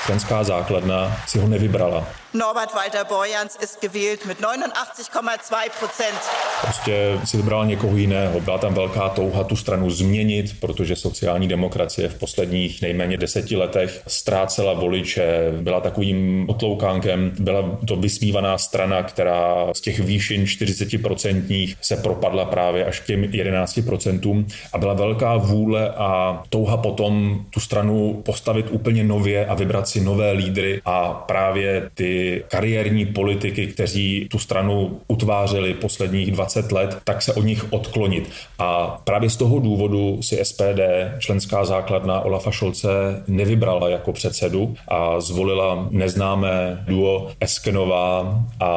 Členská 0.05 0.43
základna 0.43 1.17
si 1.27 1.39
ho 1.39 1.47
nevybrala. 1.47 2.07
Norbert 2.37 2.73
Walter 2.75 3.03
Borjans 3.05 3.55
ist 3.55 3.81
gewählt 3.81 4.25
mit 4.25 4.37
89,2 4.39 5.69
Prozent. 5.79 6.19
Prostě 6.61 7.19
si 7.25 7.37
vybral 7.37 7.65
někoho 7.65 7.97
jiného. 7.97 8.39
Byla 8.39 8.57
tam 8.57 8.73
velká 8.73 9.09
touha 9.09 9.43
tu 9.43 9.55
stranu 9.55 9.89
změnit, 9.89 10.59
protože 10.59 10.95
sociální 10.95 11.47
demokracie 11.47 12.09
v 12.09 12.19
posledních 12.19 12.81
nejméně 12.81 13.17
deseti 13.17 13.55
letech 13.55 14.01
ztrácela 14.07 14.73
voliče, 14.73 15.51
byla 15.61 15.81
takovým 15.81 16.45
otloukánkem, 16.49 17.31
byla 17.39 17.77
to 17.87 17.95
vysmívaná 17.95 18.57
strana, 18.57 19.03
která 19.03 19.67
z 19.75 19.81
těch 19.81 19.99
výšin 19.99 20.43
40% 20.43 21.75
se 21.81 21.97
propadla 21.97 22.45
právě 22.45 22.85
až 22.85 22.99
k 22.99 23.05
těm 23.05 23.21
11% 23.21 24.45
a 24.73 24.77
byla 24.77 24.93
velká 24.93 25.37
vůle 25.37 25.89
a 25.89 26.41
touha 26.49 26.77
potom 26.77 27.45
tu 27.49 27.59
stranu 27.59 28.21
postavit 28.25 28.65
úplně 28.69 29.03
nově 29.03 29.45
a 29.45 29.53
vybrat 29.53 29.87
si 29.87 30.01
nové 30.01 30.31
lídry 30.31 30.81
a 30.85 31.13
právě 31.13 31.89
ty 31.93 32.26
kariérní 32.47 33.05
politiky, 33.05 33.67
kteří 33.67 34.27
tu 34.31 34.39
stranu 34.39 34.99
utvářeli 35.07 35.73
posledních 35.73 36.31
20 36.31 36.71
let, 36.71 36.97
tak 37.03 37.21
se 37.21 37.33
od 37.33 37.41
nich 37.41 37.73
odklonit. 37.73 38.29
A 38.59 39.01
právě 39.03 39.29
z 39.29 39.37
toho 39.37 39.59
důvodu 39.59 40.21
si 40.21 40.45
SPD, 40.45 40.81
členská 41.19 41.65
základna 41.65 42.21
Olafa 42.21 42.51
Šolce, 42.51 43.23
nevybrala 43.27 43.89
jako 43.89 44.13
předsedu 44.13 44.75
a 44.87 45.19
zvolila 45.19 45.87
neznámé 45.91 46.83
duo 46.87 47.29
Eskenová 47.39 48.43
a 48.59 48.71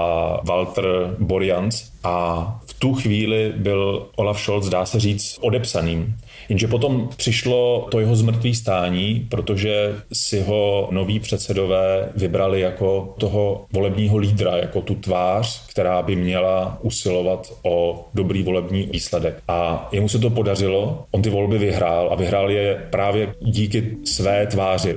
Walter 0.44 1.16
Borjans. 1.18 1.90
A 2.04 2.46
v 2.66 2.74
tu 2.74 2.94
chvíli 2.94 3.52
byl 3.56 4.06
Olaf 4.16 4.40
Scholz, 4.40 4.68
dá 4.68 4.86
se 4.86 5.00
říct, 5.00 5.38
odepsaným. 5.40 6.16
Jenže 6.50 6.68
potom 6.68 7.08
přišlo 7.16 7.88
to 7.90 8.00
jeho 8.00 8.16
zmrtvý 8.16 8.54
stání, 8.54 9.26
protože 9.30 9.94
si 10.12 10.40
ho 10.40 10.88
noví 10.90 11.20
předsedové 11.20 12.12
vybrali 12.16 12.60
jako 12.60 13.14
toho 13.18 13.64
volebního 13.72 14.16
lídra, 14.16 14.56
jako 14.56 14.80
tu 14.80 14.94
tvář, 14.94 15.66
která 15.70 16.02
by 16.02 16.16
měla 16.16 16.78
usilovat 16.82 17.52
o 17.62 18.04
dobrý 18.14 18.42
volební 18.42 18.82
výsledek. 18.92 19.42
A 19.48 19.88
jemu 19.92 20.08
se 20.08 20.18
to 20.18 20.30
podařilo, 20.30 21.04
on 21.10 21.22
ty 21.22 21.30
volby 21.30 21.58
vyhrál 21.58 22.08
a 22.12 22.14
vyhrál 22.14 22.50
je 22.50 22.86
právě 22.90 23.34
díky 23.40 23.96
své 24.04 24.46
tváři. 24.46 24.94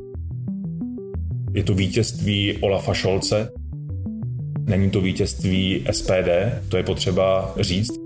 Je 1.54 1.64
to 1.64 1.74
vítězství 1.74 2.58
Olafa 2.62 2.94
Šolce, 2.94 3.50
Není 4.66 4.90
to 4.90 5.02
vítězství 5.02 5.86
SPD, 5.92 6.30
to 6.70 6.78
je 6.78 6.84
potřeba 6.84 7.54
říct. 7.60 8.03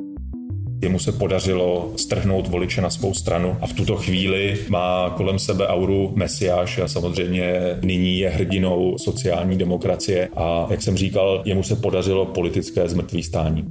Jemu 0.81 0.99
se 0.99 1.11
podařilo 1.11 1.91
strhnout 1.95 2.47
voliče 2.47 2.81
na 2.81 2.89
svou 2.89 3.13
stranu 3.13 3.57
a 3.61 3.67
v 3.67 3.73
tuto 3.73 3.95
chvíli 3.95 4.65
má 4.69 5.09
kolem 5.09 5.39
sebe 5.39 5.67
auru 5.67 6.11
Mesiáš 6.15 6.79
a 6.79 6.87
samozřejmě 6.87 7.61
nyní 7.81 8.19
je 8.19 8.29
hrdinou 8.29 8.97
sociální 8.97 9.57
demokracie 9.57 10.29
a 10.35 10.67
jak 10.69 10.81
jsem 10.81 10.97
říkal, 10.97 11.41
jemu 11.45 11.63
se 11.63 11.75
podařilo 11.75 12.25
politické 12.25 12.89
zmrtvý 12.89 13.23
stání. 13.23 13.65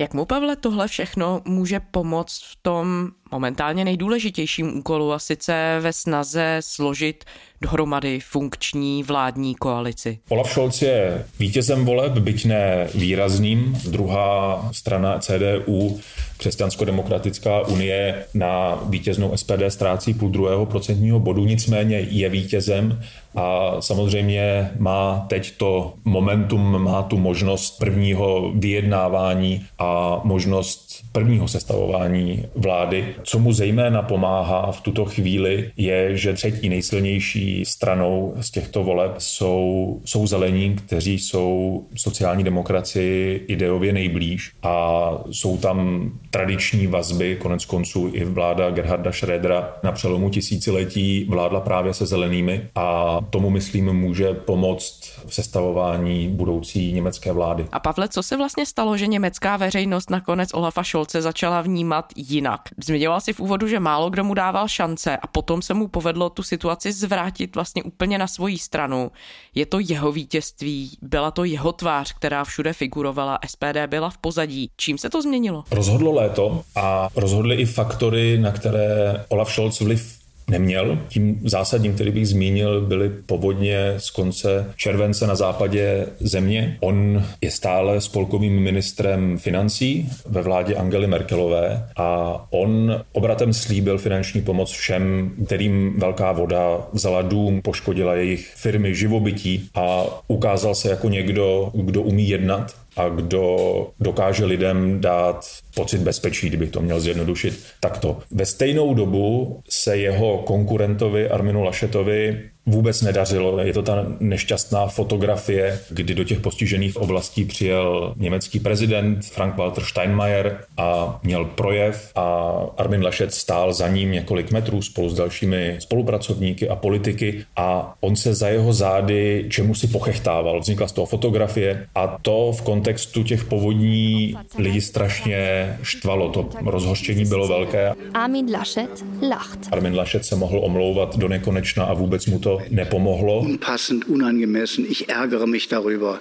Jak 0.00 0.14
mu, 0.14 0.24
Pavle, 0.24 0.56
tohle 0.56 0.88
všechno 0.88 1.42
může 1.44 1.80
pomoct 1.80 2.42
v 2.52 2.58
tom 2.62 3.08
momentálně 3.32 3.84
nejdůležitějším 3.84 4.78
úkolu 4.78 5.12
a 5.12 5.18
sice 5.18 5.78
ve 5.80 5.92
snaze 5.92 6.56
složit 6.60 7.24
dohromady 7.60 8.20
funkční 8.20 9.02
vládní 9.02 9.54
koalici. 9.54 10.18
Olaf 10.28 10.50
Scholz 10.50 10.82
je 10.82 11.26
vítězem 11.38 11.84
voleb, 11.84 12.12
byť 12.12 12.44
ne 12.44 12.88
výrazným. 12.94 13.78
Druhá 13.88 14.68
strana 14.72 15.18
CDU, 15.18 16.00
Křesťansko-demokratická 16.38 17.68
unie, 17.68 18.24
na 18.34 18.80
vítěznou 18.88 19.36
SPD 19.36 19.62
ztrácí 19.68 20.14
půl 20.14 20.28
druhého 20.28 20.66
procentního 20.66 21.20
bodu, 21.20 21.44
nicméně 21.44 21.98
je 21.98 22.28
vítězem 22.28 23.00
a 23.34 23.76
samozřejmě 23.80 24.70
má 24.78 25.26
teď 25.28 25.56
to 25.56 25.94
momentum, 26.04 26.82
má 26.82 27.02
tu 27.02 27.18
možnost 27.18 27.78
prvního 27.78 28.52
vyjednávání 28.54 29.66
a 29.78 30.20
možnost 30.24 30.91
prvního 31.12 31.48
sestavování 31.48 32.44
vlády. 32.54 33.14
Co 33.22 33.38
mu 33.38 33.52
zejména 33.52 34.02
pomáhá 34.02 34.72
v 34.72 34.80
tuto 34.80 35.04
chvíli 35.04 35.70
je, 35.76 36.16
že 36.16 36.32
třetí 36.32 36.68
nejsilnější 36.68 37.64
stranou 37.64 38.34
z 38.40 38.50
těchto 38.50 38.84
voleb 38.84 39.14
jsou, 39.18 40.00
jsou 40.04 40.26
zelení, 40.26 40.74
kteří 40.74 41.18
jsou 41.18 41.84
sociální 41.96 42.44
demokracii 42.44 43.44
ideově 43.48 43.92
nejblíž 43.92 44.52
a 44.62 45.08
jsou 45.30 45.56
tam 45.56 46.10
tradiční 46.30 46.86
vazby, 46.86 47.36
konec 47.40 47.64
konců 47.64 48.10
i 48.12 48.24
vláda 48.24 48.70
Gerharda 48.70 49.10
Schrödera 49.10 49.68
na 49.82 49.92
přelomu 49.92 50.30
tisíciletí 50.30 51.24
vládla 51.24 51.60
právě 51.60 51.94
se 51.94 52.06
zelenými 52.06 52.68
a 52.74 53.18
tomu, 53.30 53.50
myslím, 53.50 53.92
může 53.92 54.34
pomoct 54.34 55.00
v 55.26 55.34
sestavování 55.34 56.28
budoucí 56.28 56.92
německé 56.92 57.32
vlády. 57.32 57.66
A 57.72 57.80
Pavle, 57.80 58.08
co 58.08 58.22
se 58.22 58.36
vlastně 58.36 58.66
stalo, 58.66 58.96
že 58.96 59.06
německá 59.06 59.56
veřejnost 59.56 60.10
nakonec 60.10 60.54
Olafa 60.54 60.81
Scholze 60.84 61.22
začala 61.22 61.60
vnímat 61.60 62.12
jinak? 62.16 62.60
Zmiňoval 62.84 63.20
si 63.20 63.32
v 63.32 63.40
úvodu, 63.40 63.68
že 63.68 63.80
málo 63.80 64.10
kdo 64.10 64.24
mu 64.24 64.34
dával 64.34 64.68
šance 64.68 65.16
a 65.16 65.26
potom 65.26 65.62
se 65.62 65.74
mu 65.74 65.88
povedlo 65.88 66.30
tu 66.30 66.42
situaci 66.42 66.92
zvrátit 66.92 67.54
vlastně 67.54 67.82
úplně 67.82 68.18
na 68.18 68.26
svoji 68.26 68.58
stranu. 68.58 69.10
Je 69.54 69.66
to 69.66 69.78
jeho 69.78 70.12
vítězství, 70.12 70.98
byla 71.02 71.30
to 71.30 71.44
jeho 71.44 71.72
tvář, 71.72 72.12
která 72.12 72.44
všude 72.44 72.72
figurovala, 72.72 73.38
SPD 73.46 73.86
byla 73.86 74.10
v 74.10 74.18
pozadí. 74.18 74.70
Čím 74.76 74.98
se 74.98 75.10
to 75.10 75.22
změnilo? 75.22 75.64
Rozhodlo 75.70 76.12
léto 76.12 76.62
a 76.76 77.08
rozhodly 77.16 77.56
i 77.56 77.64
faktory, 77.64 78.38
na 78.38 78.52
které 78.52 79.24
Olaf 79.28 79.52
Scholz 79.52 79.80
vliv 79.80 80.21
neměl. 80.50 80.98
Tím 81.08 81.40
zásadním, 81.44 81.94
který 81.94 82.10
bych 82.10 82.28
zmínil, 82.28 82.80
byly 82.80 83.10
povodně 83.26 83.94
z 83.98 84.10
konce 84.10 84.72
července 84.76 85.26
na 85.26 85.34
západě 85.34 86.06
země. 86.20 86.76
On 86.80 87.24
je 87.40 87.50
stále 87.50 88.00
spolkovým 88.00 88.60
ministrem 88.60 89.38
financí 89.38 90.08
ve 90.26 90.42
vládě 90.42 90.74
Angely 90.74 91.06
Merkelové 91.06 91.88
a 91.96 92.40
on 92.50 93.00
obratem 93.12 93.52
slíbil 93.52 93.98
finanční 93.98 94.42
pomoc 94.42 94.70
všem, 94.70 95.32
kterým 95.46 95.94
velká 95.98 96.32
voda 96.32 96.78
vzala 96.92 97.22
dům, 97.22 97.62
poškodila 97.62 98.14
jejich 98.14 98.52
firmy, 98.56 98.94
živobytí 98.94 99.68
a 99.74 100.04
ukázal 100.28 100.74
se 100.74 100.90
jako 100.90 101.08
někdo, 101.08 101.70
kdo 101.74 102.02
umí 102.02 102.28
jednat 102.28 102.81
a 102.96 103.08
kdo 103.08 103.56
dokáže 104.00 104.44
lidem 104.44 105.00
dát 105.00 105.46
pocit 105.74 106.00
bezpečí, 106.00 106.48
kdybych 106.48 106.70
to 106.70 106.80
měl 106.80 107.00
zjednodušit 107.00 107.64
takto. 107.80 108.18
Ve 108.30 108.46
stejnou 108.46 108.94
dobu 108.94 109.60
se 109.68 109.96
jeho 109.96 110.38
konkurentovi 110.38 111.30
Arminu 111.30 111.62
Lašetovi 111.62 112.50
vůbec 112.66 113.02
nedařilo. 113.02 113.58
Je 113.58 113.72
to 113.72 113.82
ta 113.82 114.06
nešťastná 114.20 114.86
fotografie, 114.86 115.80
kdy 115.90 116.14
do 116.14 116.24
těch 116.24 116.40
postižených 116.40 116.96
oblastí 116.96 117.44
přijel 117.44 118.14
německý 118.16 118.60
prezident 118.60 119.24
Frank-Walter 119.24 119.84
Steinmeier 119.84 120.60
a 120.76 121.20
měl 121.22 121.44
projev 121.44 122.12
a 122.14 122.56
Armin 122.76 123.04
Laschet 123.04 123.34
stál 123.34 123.72
za 123.72 123.88
ním 123.88 124.12
několik 124.12 124.50
metrů 124.50 124.82
spolu 124.82 125.08
s 125.08 125.14
dalšími 125.14 125.76
spolupracovníky 125.78 126.68
a 126.68 126.76
politiky 126.76 127.44
a 127.56 127.94
on 128.00 128.16
se 128.16 128.34
za 128.34 128.48
jeho 128.48 128.72
zády 128.72 129.46
čemu 129.48 129.74
si 129.74 129.86
pochechtával. 129.86 130.60
Vznikla 130.60 130.88
z 130.88 130.92
toho 130.92 131.06
fotografie 131.06 131.86
a 131.94 132.18
to 132.22 132.52
v 132.52 132.62
kontextu 132.62 133.22
těch 133.22 133.44
povodní 133.44 134.34
lidi 134.58 134.80
strašně 134.80 135.76
štvalo. 135.82 136.28
To 136.28 136.48
rozhořčení 136.66 137.24
bylo 137.24 137.48
velké. 137.48 137.92
Armin 138.14 138.50
Laschet 138.52 139.04
lacht. 139.28 139.58
Armin 139.72 139.96
Laschet 139.96 140.24
se 140.24 140.36
mohl 140.36 140.60
omlouvat 140.64 141.16
do 141.16 141.28
nekonečna 141.28 141.84
a 141.84 141.94
vůbec 141.94 142.26
mu 142.26 142.38
to 142.38 142.51
nepomohlo. 142.70 143.40
Unpassend, 143.40 144.08
unangemessen. 144.08 144.84
Ich 144.90 145.08
ärgere 145.08 145.46
mich 145.46 145.68
darüber. 145.68 146.18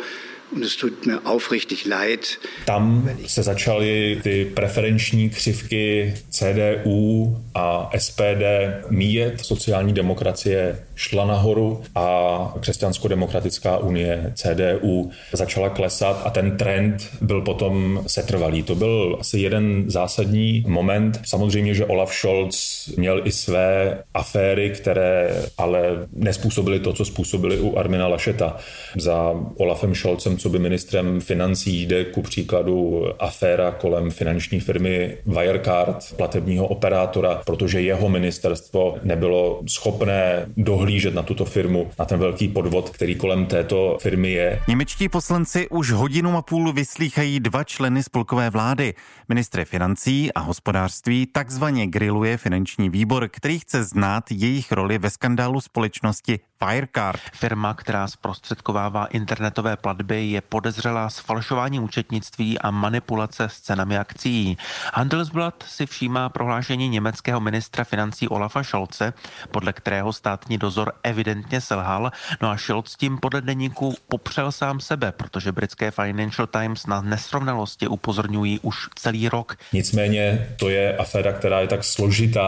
Tam 2.65 3.09
se 3.27 3.43
začaly 3.43 4.19
ty 4.23 4.45
preferenční 4.45 5.29
křivky 5.29 6.13
CDU 6.29 7.37
a 7.55 7.89
SPD 7.97 8.43
míjet. 8.89 9.39
Sociální 9.45 9.93
demokracie 9.93 10.83
šla 10.95 11.25
nahoru 11.25 11.83
a 11.95 12.53
křesťansko-demokratická 12.59 13.77
unie 13.77 14.33
CDU 14.35 15.11
začala 15.33 15.69
klesat 15.69 16.21
a 16.25 16.29
ten 16.29 16.57
trend 16.57 17.09
byl 17.21 17.41
potom 17.41 18.03
setrvalý. 18.07 18.63
To 18.63 18.75
byl 18.75 19.17
asi 19.19 19.39
jeden 19.39 19.83
zásadní 19.87 20.63
moment. 20.67 21.21
Samozřejmě, 21.25 21.73
že 21.73 21.85
Olaf 21.85 22.13
Scholz 22.13 22.87
měl 22.97 23.21
i 23.23 23.31
své 23.31 24.03
aféry, 24.13 24.69
které 24.69 25.43
ale 25.57 26.07
nespůsobily 26.13 26.79
to, 26.79 26.93
co 26.93 27.05
způsobili 27.05 27.59
u 27.59 27.77
Armina 27.77 28.07
Lašeta. 28.07 28.57
Za 28.97 29.33
Olafem 29.57 29.95
Scholzem, 29.95 30.37
co 30.41 30.49
by 30.49 30.59
ministrem 30.59 31.19
financí, 31.19 31.81
jde 31.81 32.05
ku 32.05 32.21
příkladu 32.21 33.05
aféra 33.19 33.71
kolem 33.71 34.11
finanční 34.11 34.59
firmy 34.59 35.17
Wirecard, 35.25 36.13
platebního 36.17 36.67
operátora, 36.67 37.41
protože 37.45 37.81
jeho 37.81 38.09
ministerstvo 38.09 38.97
nebylo 39.03 39.61
schopné 39.69 40.45
dohlížet 40.57 41.13
na 41.13 41.23
tuto 41.23 41.45
firmu, 41.45 41.89
na 41.99 42.05
ten 42.05 42.19
velký 42.19 42.47
podvod, 42.47 42.89
který 42.89 43.15
kolem 43.15 43.45
této 43.45 43.97
firmy 44.01 44.31
je. 44.31 44.59
Němečtí 44.67 45.09
poslanci 45.09 45.69
už 45.69 45.91
hodinu 45.91 46.37
a 46.37 46.41
půl 46.41 46.73
vyslýchají 46.73 47.39
dva 47.39 47.63
členy 47.63 48.03
spolkové 48.03 48.49
vlády. 48.49 48.93
Ministry 49.29 49.65
financí 49.65 50.33
a 50.33 50.39
hospodářství 50.39 51.25
takzvaně 51.25 51.87
griluje 51.87 52.37
finanční 52.37 52.89
výbor, 52.89 53.29
který 53.31 53.59
chce 53.59 53.83
znát 53.83 54.23
jejich 54.31 54.71
roli 54.71 54.97
ve 54.97 55.09
skandálu 55.09 55.61
společnosti 55.61 56.39
Wirecard. 56.65 57.21
Firma, 57.33 57.73
která 57.73 58.07
zprostředkovává 58.07 59.05
internetové 59.05 59.77
platby, 59.77 60.25
je 60.25 60.41
podezřelá 60.41 61.09
z 61.09 61.19
falšování 61.19 61.79
účetnictví 61.79 62.59
a 62.59 62.71
manipulace 62.71 63.43
s 63.43 63.59
cenami 63.59 63.97
akcí. 63.97 64.57
Handelsblatt 64.93 65.63
si 65.63 65.85
všímá 65.85 66.29
prohlášení 66.29 66.89
německého 66.89 67.39
ministra 67.39 67.83
financí 67.83 68.27
Olafa 68.27 68.63
Scholze, 68.63 69.13
podle 69.51 69.73
kterého 69.73 70.13
státní 70.13 70.57
dozor 70.57 70.91
evidentně 71.03 71.61
selhal, 71.61 72.11
no 72.41 72.49
a 72.49 72.57
Scholz 72.57 72.95
tím 72.95 73.17
podle 73.17 73.41
deníku 73.41 73.95
popřel 74.07 74.51
sám 74.51 74.79
sebe, 74.79 75.11
protože 75.11 75.51
britské 75.51 75.91
Financial 75.91 76.47
Times 76.47 76.85
na 76.85 77.01
nesrovnalosti 77.01 77.87
upozorňují 77.87 78.59
už 78.59 78.75
celý 78.95 79.29
rok. 79.29 79.57
Nicméně 79.73 80.47
to 80.59 80.69
je 80.69 80.97
aféra, 80.97 81.33
která 81.33 81.59
je 81.59 81.67
tak 81.67 81.83
složitá 81.83 82.43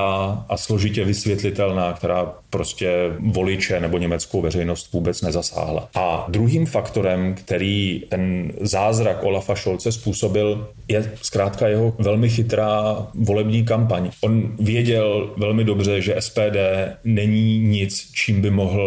a 0.49 0.57
složitě 0.57 1.05
vysvětlitelná, 1.05 1.93
která 1.93 2.25
prostě 2.49 3.15
voliče 3.19 3.79
nebo 3.79 3.97
německou 4.03 4.41
veřejnost 4.41 4.93
vůbec 4.93 5.21
nezasáhla. 5.21 5.89
A 5.95 6.25
druhým 6.29 6.65
faktorem, 6.65 7.33
který 7.33 8.03
ten 8.09 8.51
zázrak 8.61 9.23
Olafa 9.23 9.55
Scholze 9.55 9.91
způsobil, 9.91 10.67
je 10.87 11.11
zkrátka 11.21 11.67
jeho 11.67 11.93
velmi 11.99 12.29
chytrá 12.29 13.07
volební 13.13 13.65
kampaň. 13.65 14.09
On 14.21 14.55
věděl 14.59 15.33
velmi 15.37 15.63
dobře, 15.63 16.01
že 16.01 16.15
SPD 16.19 16.57
není 17.03 17.59
nic, 17.59 18.11
čím 18.13 18.41
by 18.41 18.51
mohl 18.51 18.83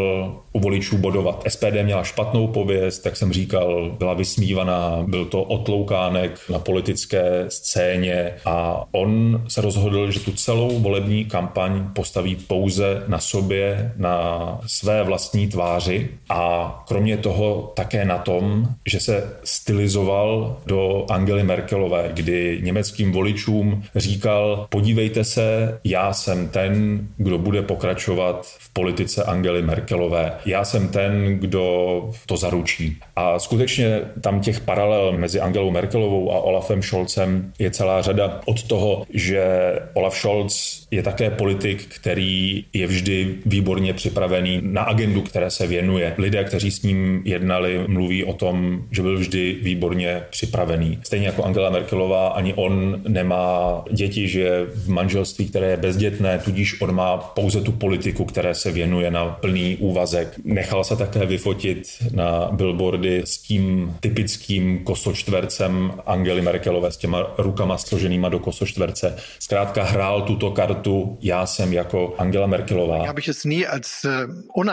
u 0.53 0.61
voličů 0.61 0.99
bodovat. 0.99 1.45
SPD 1.49 1.83
měla 1.83 2.05
špatnou 2.05 2.47
pověst, 2.47 2.99
tak 2.99 3.17
jsem 3.17 3.33
říkal, 3.33 3.97
byla 3.99 4.15
vysmívaná, 4.15 5.05
byl 5.07 5.25
to 5.25 5.43
otloukánek 5.43 6.41
na 6.51 6.59
politické 6.59 7.45
scéně 7.49 8.33
a 8.45 8.85
on 8.93 9.43
se 9.49 9.61
rozhodl, 9.61 10.11
že 10.11 10.21
tu 10.21 10.33
celou 10.33 10.79
volební 10.79 11.25
kampaň 11.25 11.89
postaví 11.93 12.37
pouze 12.37 13.03
na 13.09 13.19
sobě, 13.19 13.93
na 13.97 14.59
své 14.67 15.03
vlastní 15.07 15.49
tváři 15.49 16.09
a 16.29 16.85
kromě 16.89 17.17
toho 17.17 17.73
také 17.77 18.05
na 18.05 18.19
tom, 18.19 18.69
že 18.87 19.01
se 19.01 19.37
stylizoval 19.45 20.57
do 20.67 21.07
Angely 21.11 21.43
Merkelové, 21.43 22.11
kdy 22.15 22.59
německým 22.63 23.13
voličům 23.13 23.83
říkal, 23.95 24.67
podívejte 24.71 25.25
se, 25.25 25.79
já 25.85 26.13
jsem 26.13 26.49
ten, 26.49 27.01
kdo 27.17 27.39
bude 27.39 27.63
pokračovat 27.63 28.47
v 28.59 28.73
politice 28.73 29.25
Angely 29.25 29.63
Merkelové 29.63 30.33
já 30.47 30.65
jsem 30.65 30.89
ten, 30.89 31.39
kdo 31.39 32.11
to 32.27 32.37
zaručí. 32.37 32.97
A 33.17 33.39
skutečně 33.39 34.01
tam 34.21 34.41
těch 34.41 34.61
paralel 34.61 35.13
mezi 35.13 35.41
Angelou 35.41 35.71
Merkelovou 35.71 36.33
a 36.33 36.41
Olafem 36.41 36.83
Scholzem 36.83 37.53
je 37.59 37.71
celá 37.71 38.03
řada 38.03 38.41
od 38.45 38.63
toho, 38.63 39.07
že 39.11 39.73
Olaf 39.95 40.17
Scholz 40.17 40.87
je 40.91 41.03
také 41.03 41.31
politik, 41.31 41.87
který 41.95 42.65
je 42.73 42.87
vždy 42.87 43.35
výborně 43.47 43.93
připravený 43.95 44.61
na 44.63 44.83
agendu, 44.97 45.23
které 45.23 45.51
se 45.51 45.67
věnuje. 45.67 46.15
Lidé, 46.19 46.45
kteří 46.45 46.71
s 46.71 46.83
ním 46.83 47.23
jednali, 47.25 47.85
mluví 47.87 48.25
o 48.25 48.33
tom, 48.33 48.83
že 48.91 49.03
byl 49.03 49.19
vždy 49.19 49.57
výborně 49.63 50.23
připravený. 50.31 50.99
Stejně 51.03 51.27
jako 51.27 51.45
Angela 51.45 51.71
Merkelová, 51.71 52.29
ani 52.29 52.55
on 52.55 53.03
nemá 53.09 53.85
děti, 53.91 54.29
že 54.29 54.67
v 54.75 54.89
manželství, 54.89 55.49
které 55.49 55.71
je 55.71 55.77
bezdětné, 55.77 56.39
tudíž 56.39 56.81
on 56.81 56.95
má 56.95 57.17
pouze 57.17 57.61
tu 57.61 57.73
politiku, 57.73 58.25
které 58.25 58.55
se 58.55 58.73
věnuje 58.73 59.11
na 59.11 59.25
plný 59.27 59.77
úvazek. 59.77 60.41
Nechal 60.45 60.85
se 60.85 60.97
také 60.97 61.27
vyfotit 61.27 61.83
na 62.15 62.49
billboardy 62.53 63.23
s 63.25 63.39
tím 63.39 63.97
typickým 64.01 64.85
kosočtvercem 64.85 65.93
Angely 66.07 66.43
Merkelové, 66.43 66.93
s 66.93 66.97
těma 66.97 67.27
rukama 67.39 67.79
složenýma 67.79 68.29
do 68.29 68.39
kosočtverce. 68.39 69.17
Zkrátka 69.39 69.85
hrál 69.85 70.23
tuto 70.23 70.51
kartu, 70.51 71.19
já 71.21 71.47
jsem 71.47 71.73
jako 71.73 72.15
Angela 72.19 72.47
Merkelová. 72.47 73.07
Habe 73.07 73.21
ich 73.21 73.29
es 73.29 73.45
nie 73.45 73.67
als 73.69 74.05
äh, 74.05 74.11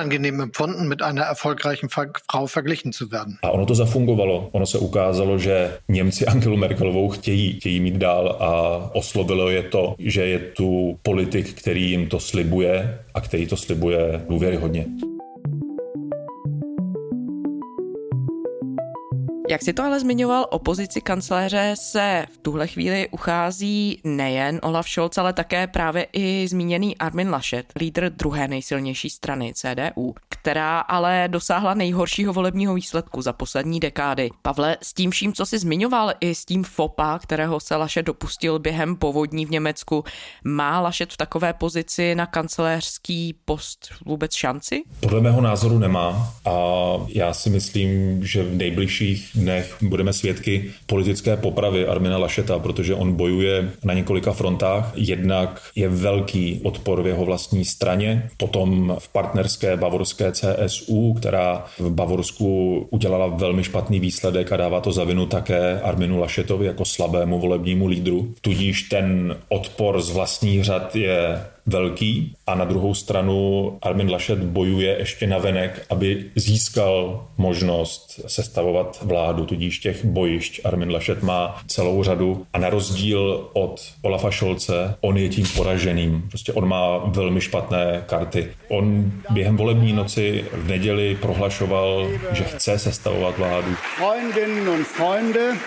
unangenehm 0.03 0.41
empfunden, 0.41 0.87
mit 0.87 1.01
einer 1.01 1.23
erfolgreichen 1.23 1.89
Frau 1.89 2.47
verglichen 2.47 2.91
zu 2.91 3.11
werden. 3.11 3.37
A 3.41 3.49
ono 3.49 3.65
to 3.65 3.75
zafungovalo. 3.75 4.49
Ono 4.51 4.65
se 4.65 4.77
ukázalo, 4.77 5.37
že 5.37 5.77
Němci 5.87 6.25
Angelu 6.25 6.57
Merkelovou 6.57 7.09
chtějí, 7.09 7.53
chtějí 7.53 7.79
mít 7.79 7.95
dál 7.95 8.37
a 8.39 8.49
oslovilo 8.95 9.49
je 9.49 9.63
to, 9.63 9.95
že 9.99 10.25
je 10.25 10.39
tu 10.39 10.99
politik, 11.01 11.53
který 11.53 11.89
jim 11.91 12.07
to 12.07 12.19
slibuje 12.19 12.99
a 13.13 13.21
který 13.21 13.47
to 13.47 13.57
slibuje 13.57 14.21
důvěryhodně. 14.29 14.85
Jak 19.53 19.61
si 19.61 19.73
to 19.73 19.83
ale 19.83 19.99
zmiňoval, 19.99 20.45
opozici 20.49 21.01
kancléře 21.01 21.73
se 21.77 22.25
v 22.33 22.37
tuhle 22.37 22.67
chvíli 22.67 23.07
uchází 23.11 24.01
nejen 24.03 24.59
Olaf 24.63 24.89
Scholz, 24.89 25.17
ale 25.17 25.33
také 25.33 25.67
právě 25.67 26.07
i 26.13 26.47
zmíněný 26.47 26.97
Armin 26.97 27.29
Laschet, 27.29 27.73
lídr 27.79 28.09
druhé 28.09 28.47
nejsilnější 28.47 29.09
strany 29.09 29.53
CDU, 29.55 30.15
která 30.29 30.79
ale 30.79 31.27
dosáhla 31.27 31.73
nejhoršího 31.73 32.33
volebního 32.33 32.73
výsledku 32.73 33.21
za 33.21 33.33
poslední 33.33 33.79
dekády. 33.79 34.29
Pavle, 34.41 34.77
s 34.81 34.93
tím 34.93 35.11
vším, 35.11 35.33
co 35.33 35.45
si 35.45 35.59
zmiňoval, 35.59 36.13
i 36.19 36.35
s 36.35 36.45
tím 36.45 36.63
FOPA, 36.63 37.19
kterého 37.19 37.59
se 37.59 37.75
Laschet 37.75 38.05
dopustil 38.05 38.59
během 38.59 38.95
povodní 38.95 39.45
v 39.45 39.51
Německu, 39.51 40.03
má 40.43 40.81
Laschet 40.81 41.13
v 41.13 41.17
takové 41.17 41.53
pozici 41.53 42.15
na 42.15 42.25
kancléřský 42.25 43.35
post 43.45 43.89
vůbec 44.05 44.33
šanci? 44.33 44.83
Podle 44.99 45.21
mého 45.21 45.41
názoru 45.41 45.79
nemá 45.79 46.33
a 46.45 46.51
já 47.07 47.33
si 47.33 47.49
myslím, 47.49 48.19
že 48.25 48.43
v 48.43 48.55
nejbližších 48.55 49.35
dnech 49.43 49.75
budeme 49.81 50.13
svědky 50.13 50.65
politické 50.85 51.37
popravy 51.37 51.87
Armina 51.87 52.17
Lašeta, 52.17 52.59
protože 52.59 52.95
on 52.95 53.13
bojuje 53.13 53.69
na 53.83 53.93
několika 53.93 54.31
frontách. 54.31 54.91
Jednak 54.95 55.61
je 55.75 55.89
velký 55.89 56.61
odpor 56.63 57.01
v 57.01 57.07
jeho 57.07 57.25
vlastní 57.25 57.65
straně, 57.65 58.29
potom 58.37 58.95
v 58.99 59.07
partnerské 59.07 59.77
bavorské 59.77 60.31
CSU, 60.31 61.13
která 61.13 61.65
v 61.79 61.89
Bavorsku 61.89 62.87
udělala 62.89 63.27
velmi 63.27 63.63
špatný 63.63 63.99
výsledek 63.99 64.51
a 64.51 64.57
dává 64.57 64.81
to 64.81 64.91
za 64.91 65.03
vinu 65.03 65.25
také 65.25 65.81
Arminu 65.81 66.19
Lašetovi 66.19 66.65
jako 66.65 66.85
slabému 66.85 67.39
volebnímu 67.39 67.87
lídru. 67.87 68.33
Tudíž 68.41 68.81
ten 68.81 69.37
odpor 69.49 70.01
z 70.01 70.09
vlastních 70.09 70.63
řad 70.63 70.95
je 70.95 71.41
velký 71.65 72.35
a 72.47 72.55
na 72.55 72.65
druhou 72.65 72.93
stranu 72.93 73.77
Armin 73.81 74.11
Laschet 74.11 74.39
bojuje 74.39 74.95
ještě 74.99 75.27
na 75.27 75.37
venek, 75.37 75.85
aby 75.89 76.25
získal 76.35 77.27
možnost 77.37 78.19
sestavovat 78.27 78.99
vládu, 79.01 79.45
tudíž 79.45 79.79
těch 79.79 80.05
bojišť 80.05 80.61
Armin 80.63 80.91
Laschet 80.91 81.23
má 81.23 81.61
celou 81.67 82.03
řadu 82.03 82.45
a 82.53 82.57
na 82.57 82.69
rozdíl 82.69 83.49
od 83.53 83.81
Olafa 84.01 84.31
Scholze, 84.31 84.95
on 85.01 85.17
je 85.17 85.29
tím 85.29 85.45
poraženým. 85.55 86.23
Prostě 86.29 86.53
on 86.53 86.67
má 86.67 86.97
velmi 86.97 87.41
špatné 87.41 88.03
karty. 88.05 88.47
On 88.69 89.11
během 89.29 89.57
volební 89.57 89.93
noci 89.93 90.45
v 90.53 90.67
neděli 90.67 91.17
prohlašoval, 91.21 92.09
že 92.31 92.43
chce 92.43 92.79
sestavovat 92.79 93.37
vládu. 93.37 93.75
Freundinnen 93.97 94.69
und 94.69 94.87
Freunde, 94.87 95.57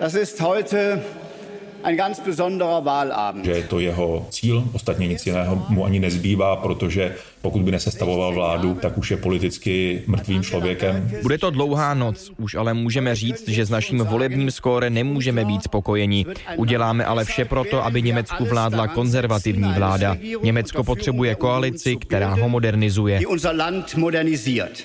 das 0.00 0.14
ist 0.14 0.40
heute 0.40 1.02
ein 1.86 1.96
ganz 1.96 2.20
besonderer 2.20 2.84
Wahlabend. 2.84 3.44
Že 3.44 3.52
je 3.52 3.62
to 3.62 3.78
jeho 3.80 4.26
cíl, 4.30 4.68
ostatně 4.72 5.08
nic 5.08 5.26
jiného 5.26 5.66
mu 5.68 5.84
ani 5.84 6.00
nezbývá, 6.00 6.56
protože 6.56 7.14
pokud 7.42 7.62
by 7.62 7.70
nesestavoval 7.70 8.34
vládu, 8.34 8.74
tak 8.74 8.98
už 8.98 9.10
je 9.10 9.16
politicky 9.16 10.02
mrtvým 10.06 10.42
člověkem. 10.42 11.10
Bude 11.22 11.38
to 11.38 11.50
dlouhá 11.50 11.94
noc, 11.94 12.32
už 12.38 12.54
ale 12.54 12.74
můžeme 12.74 13.14
říct, 13.14 13.48
že 13.48 13.66
s 13.66 13.70
naším 13.70 13.98
volebním 13.98 14.50
skóre 14.50 14.90
nemůžeme 14.90 15.44
být 15.44 15.62
spokojeni. 15.62 16.26
Uděláme 16.56 17.04
ale 17.04 17.24
vše 17.24 17.44
proto, 17.44 17.84
aby 17.84 18.02
Německu 18.02 18.44
vládla 18.44 18.88
konzervativní 18.88 19.72
vláda. 19.72 20.16
Německo 20.42 20.84
potřebuje 20.84 21.34
koalici, 21.34 21.96
která 21.96 22.34
ho 22.34 22.48
modernizuje. 22.48 23.20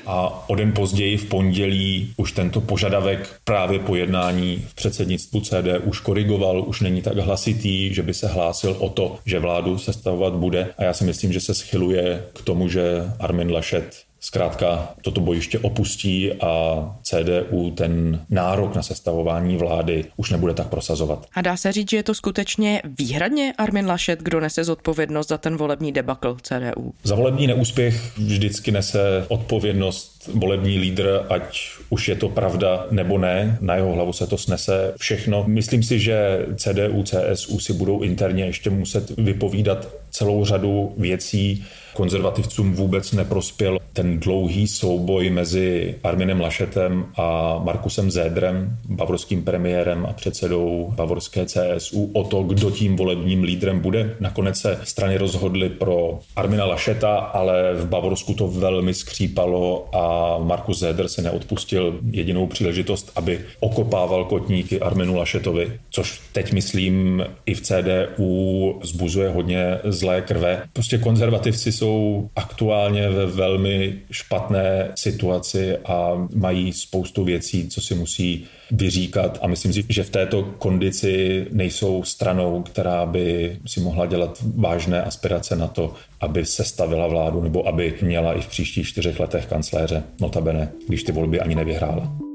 A 0.06 0.50
o 0.50 0.56
den 0.56 0.72
později 0.72 1.18
v 1.18 1.26
pondělí 1.26 2.14
už 2.18 2.32
tento 2.32 2.62
požadavek 2.62 3.36
právě 3.44 3.80
po 3.80 3.96
jednání 3.96 4.66
v 4.68 4.74
předsednictvu 4.76 5.42
CD 5.42 5.68
už 5.84 6.00
korigoval, 6.00 6.64
už 6.68 6.82
není 6.82 6.90
tak 7.01 7.17
hlasitý, 7.17 7.93
že 7.93 8.04
by 8.04 8.13
se 8.13 8.27
hlásil 8.27 8.75
o 8.80 8.89
to, 8.89 9.17
že 9.25 9.39
vládu 9.39 9.77
sestavovat 9.77 10.34
bude. 10.34 10.73
A 10.77 10.84
já 10.84 10.93
si 10.93 11.04
myslím, 11.04 11.34
že 11.34 11.39
se 11.39 11.54
schyluje 11.54 12.23
k 12.34 12.41
tomu, 12.41 12.67
že 12.67 13.04
Armin 13.19 13.51
Laschet 13.51 14.11
zkrátka 14.21 14.93
toto 15.01 15.21
bojiště 15.21 15.60
opustí 15.60 16.34
a 16.34 16.86
CDU 17.03 17.71
ten 17.71 18.25
nárok 18.29 18.75
na 18.75 18.84
sestavování 18.84 19.57
vlády 19.57 20.05
už 20.17 20.29
nebude 20.29 20.53
tak 20.53 20.67
prosazovat. 20.67 21.25
A 21.34 21.41
dá 21.41 21.57
se 21.57 21.71
říct, 21.71 21.89
že 21.89 21.97
je 21.97 22.03
to 22.03 22.15
skutečně 22.15 22.81
výhradně 22.99 23.53
Armin 23.57 23.88
Laschet, 23.88 24.19
kdo 24.19 24.39
nese 24.39 24.63
zodpovědnost 24.63 25.27
za 25.27 25.38
ten 25.38 25.57
volební 25.57 25.91
debakl 25.91 26.38
CDU? 26.41 26.93
Za 27.03 27.15
volební 27.15 27.47
neúspěch 27.47 28.17
vždycky 28.17 28.71
nese 28.71 29.25
odpovědnost 29.27 30.29
volební 30.34 30.77
lídr, 30.77 31.25
ať 31.29 31.69
už 31.89 32.07
je 32.07 32.15
to 32.15 32.29
pravda 32.29 32.86
nebo 32.91 33.17
ne, 33.17 33.57
na 33.62 33.75
jeho 33.75 33.93
hlavu 33.93 34.13
se 34.13 34.27
to 34.27 34.38
snese 34.38 34.93
všechno. 34.97 35.43
Myslím 35.47 35.84
si, 35.84 35.99
že 35.99 36.45
CDU, 36.55 37.03
CSU 37.03 37.60
si 37.60 37.73
budou 37.73 38.01
interně 38.01 38.45
ještě 38.45 38.69
muset 38.69 39.10
vypovídat 39.17 39.88
celou 40.10 40.45
řadu 40.45 40.93
věcí, 40.97 41.65
konzervativcům 41.93 42.73
vůbec 42.73 43.12
neprospěl 43.12 43.80
ten 43.93 44.19
dlouhý 44.19 44.67
souboj 44.67 45.30
mezi 45.30 45.95
Arminem 46.04 46.41
Lašetem 46.41 47.06
a 47.17 47.60
Markusem 47.63 48.12
Zédrem, 48.12 48.77
bavorským 48.86 49.43
premiérem 49.43 50.06
a 50.06 50.13
předsedou 50.13 50.93
bavorské 50.95 51.45
CSU, 51.45 52.12
o 52.13 52.23
to, 52.23 52.43
kdo 52.43 52.71
tím 52.71 52.95
volebním 52.95 53.43
lídrem 53.43 53.80
bude. 53.80 54.15
Nakonec 54.19 54.58
se 54.58 54.80
strany 54.84 55.17
rozhodly 55.17 55.69
pro 55.69 56.19
Armina 56.36 56.65
Lašeta, 56.65 57.15
ale 57.15 57.73
v 57.73 57.86
Bavorsku 57.86 58.34
to 58.34 58.47
velmi 58.47 58.93
skřípalo 58.93 59.95
a 59.95 60.38
Markus 60.43 60.80
Zédr 60.80 61.08
se 61.08 61.21
neodpustil 61.21 61.99
jedinou 62.12 62.47
příležitost, 62.47 63.12
aby 63.15 63.39
okopával 63.60 64.25
kotníky 64.25 64.80
Arminu 64.80 65.15
Lašetovi, 65.15 65.80
což 65.89 66.21
teď 66.32 66.54
myslím 66.54 67.23
i 67.45 67.54
v 67.54 67.62
CDU 67.62 68.80
zbuzuje 68.84 69.30
hodně 69.30 69.80
zlé 69.84 70.21
krve. 70.21 70.63
Prostě 70.73 70.97
konzervativci 70.97 71.71
jsou 71.82 72.30
aktuálně 72.36 73.10
ve 73.10 73.26
velmi 73.26 73.96
špatné 74.12 74.91
situaci 74.96 75.78
a 75.78 76.28
mají 76.36 76.74
spoustu 76.74 77.24
věcí, 77.24 77.67
co 77.67 77.82
si 77.82 77.96
musí 77.96 78.46
vyříkat 78.72 79.39
a 79.41 79.48
myslím 79.48 79.74
si, 79.74 79.84
že 79.89 80.04
v 80.04 80.10
této 80.10 80.44
kondici 80.44 81.46
nejsou 81.52 82.04
stranou, 82.04 82.62
která 82.62 83.06
by 83.06 83.58
si 83.65 83.80
mohla 83.80 84.06
dělat 84.06 84.44
vážné 84.56 85.04
aspirace 85.04 85.56
na 85.56 85.67
to, 85.67 85.94
aby 86.20 86.46
se 86.46 86.63
stavila 86.63 87.08
vládu 87.08 87.41
nebo 87.41 87.67
aby 87.67 87.94
měla 88.02 88.34
i 88.34 88.41
v 88.41 88.48
příštích 88.48 88.88
čtyřech 88.88 89.20
letech 89.20 89.46
kancléře, 89.46 90.04
notabene, 90.20 90.72
když 90.88 91.04
ty 91.04 91.12
volby 91.12 91.39
ani 91.39 91.56
nevyhrála. 91.56 92.31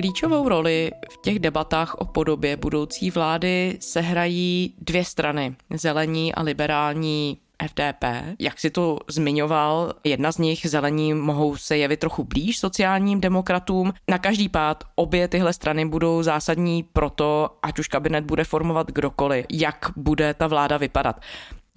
Klíčovou 0.00 0.48
roli 0.48 0.90
v 1.10 1.16
těch 1.22 1.38
debatách 1.38 1.94
o 1.94 2.04
podobě 2.04 2.56
budoucí 2.56 3.10
vlády 3.10 3.78
sehrají 3.80 4.74
dvě 4.78 5.04
strany, 5.04 5.56
zelení 5.74 6.34
a 6.34 6.42
liberální 6.42 7.38
FDP, 7.68 8.04
jak 8.38 8.60
si 8.60 8.70
to 8.70 8.98
zmiňoval, 9.08 9.94
jedna 10.04 10.32
z 10.32 10.38
nich, 10.38 10.66
zelení, 10.66 11.14
mohou 11.14 11.56
se 11.56 11.76
jevit 11.76 12.00
trochu 12.00 12.24
blíž 12.24 12.58
sociálním 12.58 13.20
demokratům. 13.20 13.92
Na 14.10 14.18
každý 14.18 14.48
pád 14.48 14.84
obě 14.94 15.28
tyhle 15.28 15.52
strany 15.52 15.86
budou 15.86 16.22
zásadní 16.22 16.82
pro 16.82 17.10
to, 17.10 17.50
ať 17.62 17.78
už 17.78 17.88
kabinet 17.88 18.24
bude 18.24 18.44
formovat 18.44 18.90
kdokoliv, 18.90 19.46
jak 19.52 19.90
bude 19.96 20.34
ta 20.34 20.46
vláda 20.46 20.76
vypadat. 20.76 21.20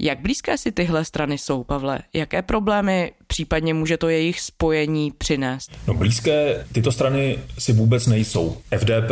Jak 0.02 0.20
blízké 0.20 0.58
si 0.58 0.72
tyhle 0.72 1.06
strany 1.06 1.38
jsou, 1.38 1.64
Pavle? 1.64 2.00
Jaké 2.14 2.42
problémy 2.42 3.12
případně 3.28 3.74
může 3.74 3.98
to 3.98 4.10
jejich 4.10 4.40
spojení 4.40 5.12
přinést? 5.18 5.72
No 5.88 5.94
blízké 5.94 6.66
tyto 6.72 6.92
strany 6.92 7.40
si 7.58 7.74
vůbec 7.74 8.08
nejsou. 8.08 8.58
FDP 8.78 9.12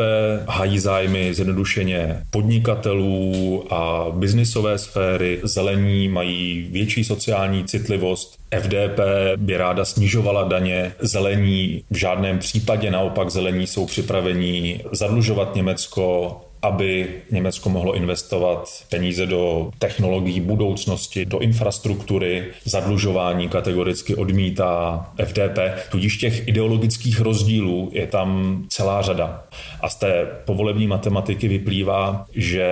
hájí 0.49 0.79
zájmy 0.79 1.33
zjednodušeně 1.33 2.23
podnikatelů 2.29 3.63
a 3.73 4.07
biznisové 4.11 4.77
sféry. 4.77 5.39
Zelení 5.43 6.07
mají 6.07 6.67
větší 6.71 7.03
sociální 7.03 7.63
citlivost. 7.63 8.39
FDP 8.59 8.99
by 9.37 9.57
ráda 9.57 9.85
snižovala 9.85 10.43
daně. 10.43 10.93
Zelení 10.99 11.83
v 11.89 11.95
žádném 11.95 12.39
případě 12.39 12.91
naopak 12.91 13.29
zelení 13.29 13.67
jsou 13.67 13.85
připraveni 13.85 14.83
zadlužovat 14.91 15.55
Německo 15.55 16.41
aby 16.67 17.21
Německo 17.31 17.69
mohlo 17.69 17.95
investovat 17.95 18.69
peníze 18.89 19.25
do 19.25 19.71
technologií 19.79 20.41
budoucnosti, 20.41 21.25
do 21.25 21.39
infrastruktury, 21.39 22.45
zadlužování 22.65 23.49
kategoricky 23.49 24.15
odmítá 24.15 25.05
FDP, 25.25 25.59
tudíž 25.91 26.17
těch 26.17 26.47
ideologických 26.47 27.21
rozdílů 27.21 27.89
je 27.93 28.07
tam 28.07 28.61
celá 28.69 29.01
řada. 29.01 29.43
A 29.81 29.89
z 29.89 29.95
té 29.95 30.27
povolební 30.45 30.87
matematiky 30.87 31.47
vyplývá, 31.47 32.25
že 32.35 32.67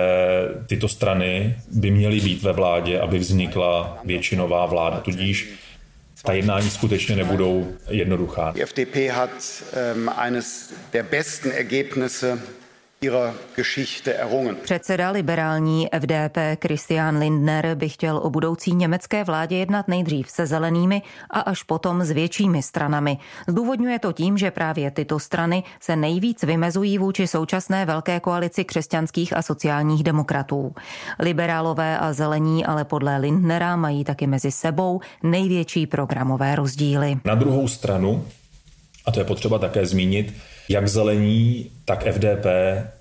tyto 0.66 0.88
strany 0.88 1.54
by 1.72 1.90
měly 1.90 2.20
být 2.20 2.42
ve 2.42 2.52
vládě, 2.52 3.00
aby 3.00 3.18
vznikla 3.18 3.98
většinová 4.04 4.66
vláda. 4.66 5.00
Tudíž 5.00 5.48
ta 6.22 6.32
jednání 6.32 6.70
skutečně 6.70 7.16
nebudou 7.16 7.72
jednoduchá. 7.88 8.54
FDP 8.66 8.96
hat 9.10 9.30
um, 9.94 10.10
eines 10.16 10.74
der 10.92 11.06
besten 11.10 11.52
Ergebnisse 11.52 12.38
Předseda 14.62 15.10
liberální 15.10 15.88
FDP 16.00 16.38
Christian 16.62 17.18
Lindner 17.18 17.74
by 17.74 17.88
chtěl 17.88 18.16
o 18.16 18.30
budoucí 18.30 18.74
německé 18.74 19.24
vládě 19.24 19.56
jednat 19.56 19.88
nejdřív 19.88 20.30
se 20.30 20.46
zelenými 20.46 21.02
a 21.30 21.40
až 21.40 21.62
potom 21.62 22.04
s 22.04 22.10
většími 22.10 22.62
stranami. 22.62 23.18
Zdůvodňuje 23.48 23.98
to 23.98 24.12
tím, 24.12 24.38
že 24.38 24.50
právě 24.50 24.90
tyto 24.90 25.18
strany 25.18 25.62
se 25.80 25.96
nejvíc 25.96 26.42
vymezují 26.42 26.98
vůči 26.98 27.26
současné 27.26 27.86
velké 27.86 28.20
koalici 28.20 28.64
křesťanských 28.64 29.36
a 29.36 29.42
sociálních 29.42 30.02
demokratů. 30.02 30.74
Liberálové 31.18 31.98
a 31.98 32.12
zelení 32.12 32.66
ale 32.66 32.84
podle 32.84 33.18
Lindnera 33.18 33.76
mají 33.76 34.04
taky 34.04 34.26
mezi 34.26 34.50
sebou 34.50 35.00
největší 35.22 35.86
programové 35.86 36.56
rozdíly. 36.56 37.16
Na 37.24 37.34
druhou 37.34 37.68
stranu, 37.68 38.24
a 39.06 39.10
to 39.10 39.20
je 39.20 39.24
potřeba 39.24 39.58
také 39.58 39.86
zmínit, 39.86 40.34
jak 40.68 40.88
zelení, 40.88 41.70
tak 41.84 42.06
FDP 42.06 42.46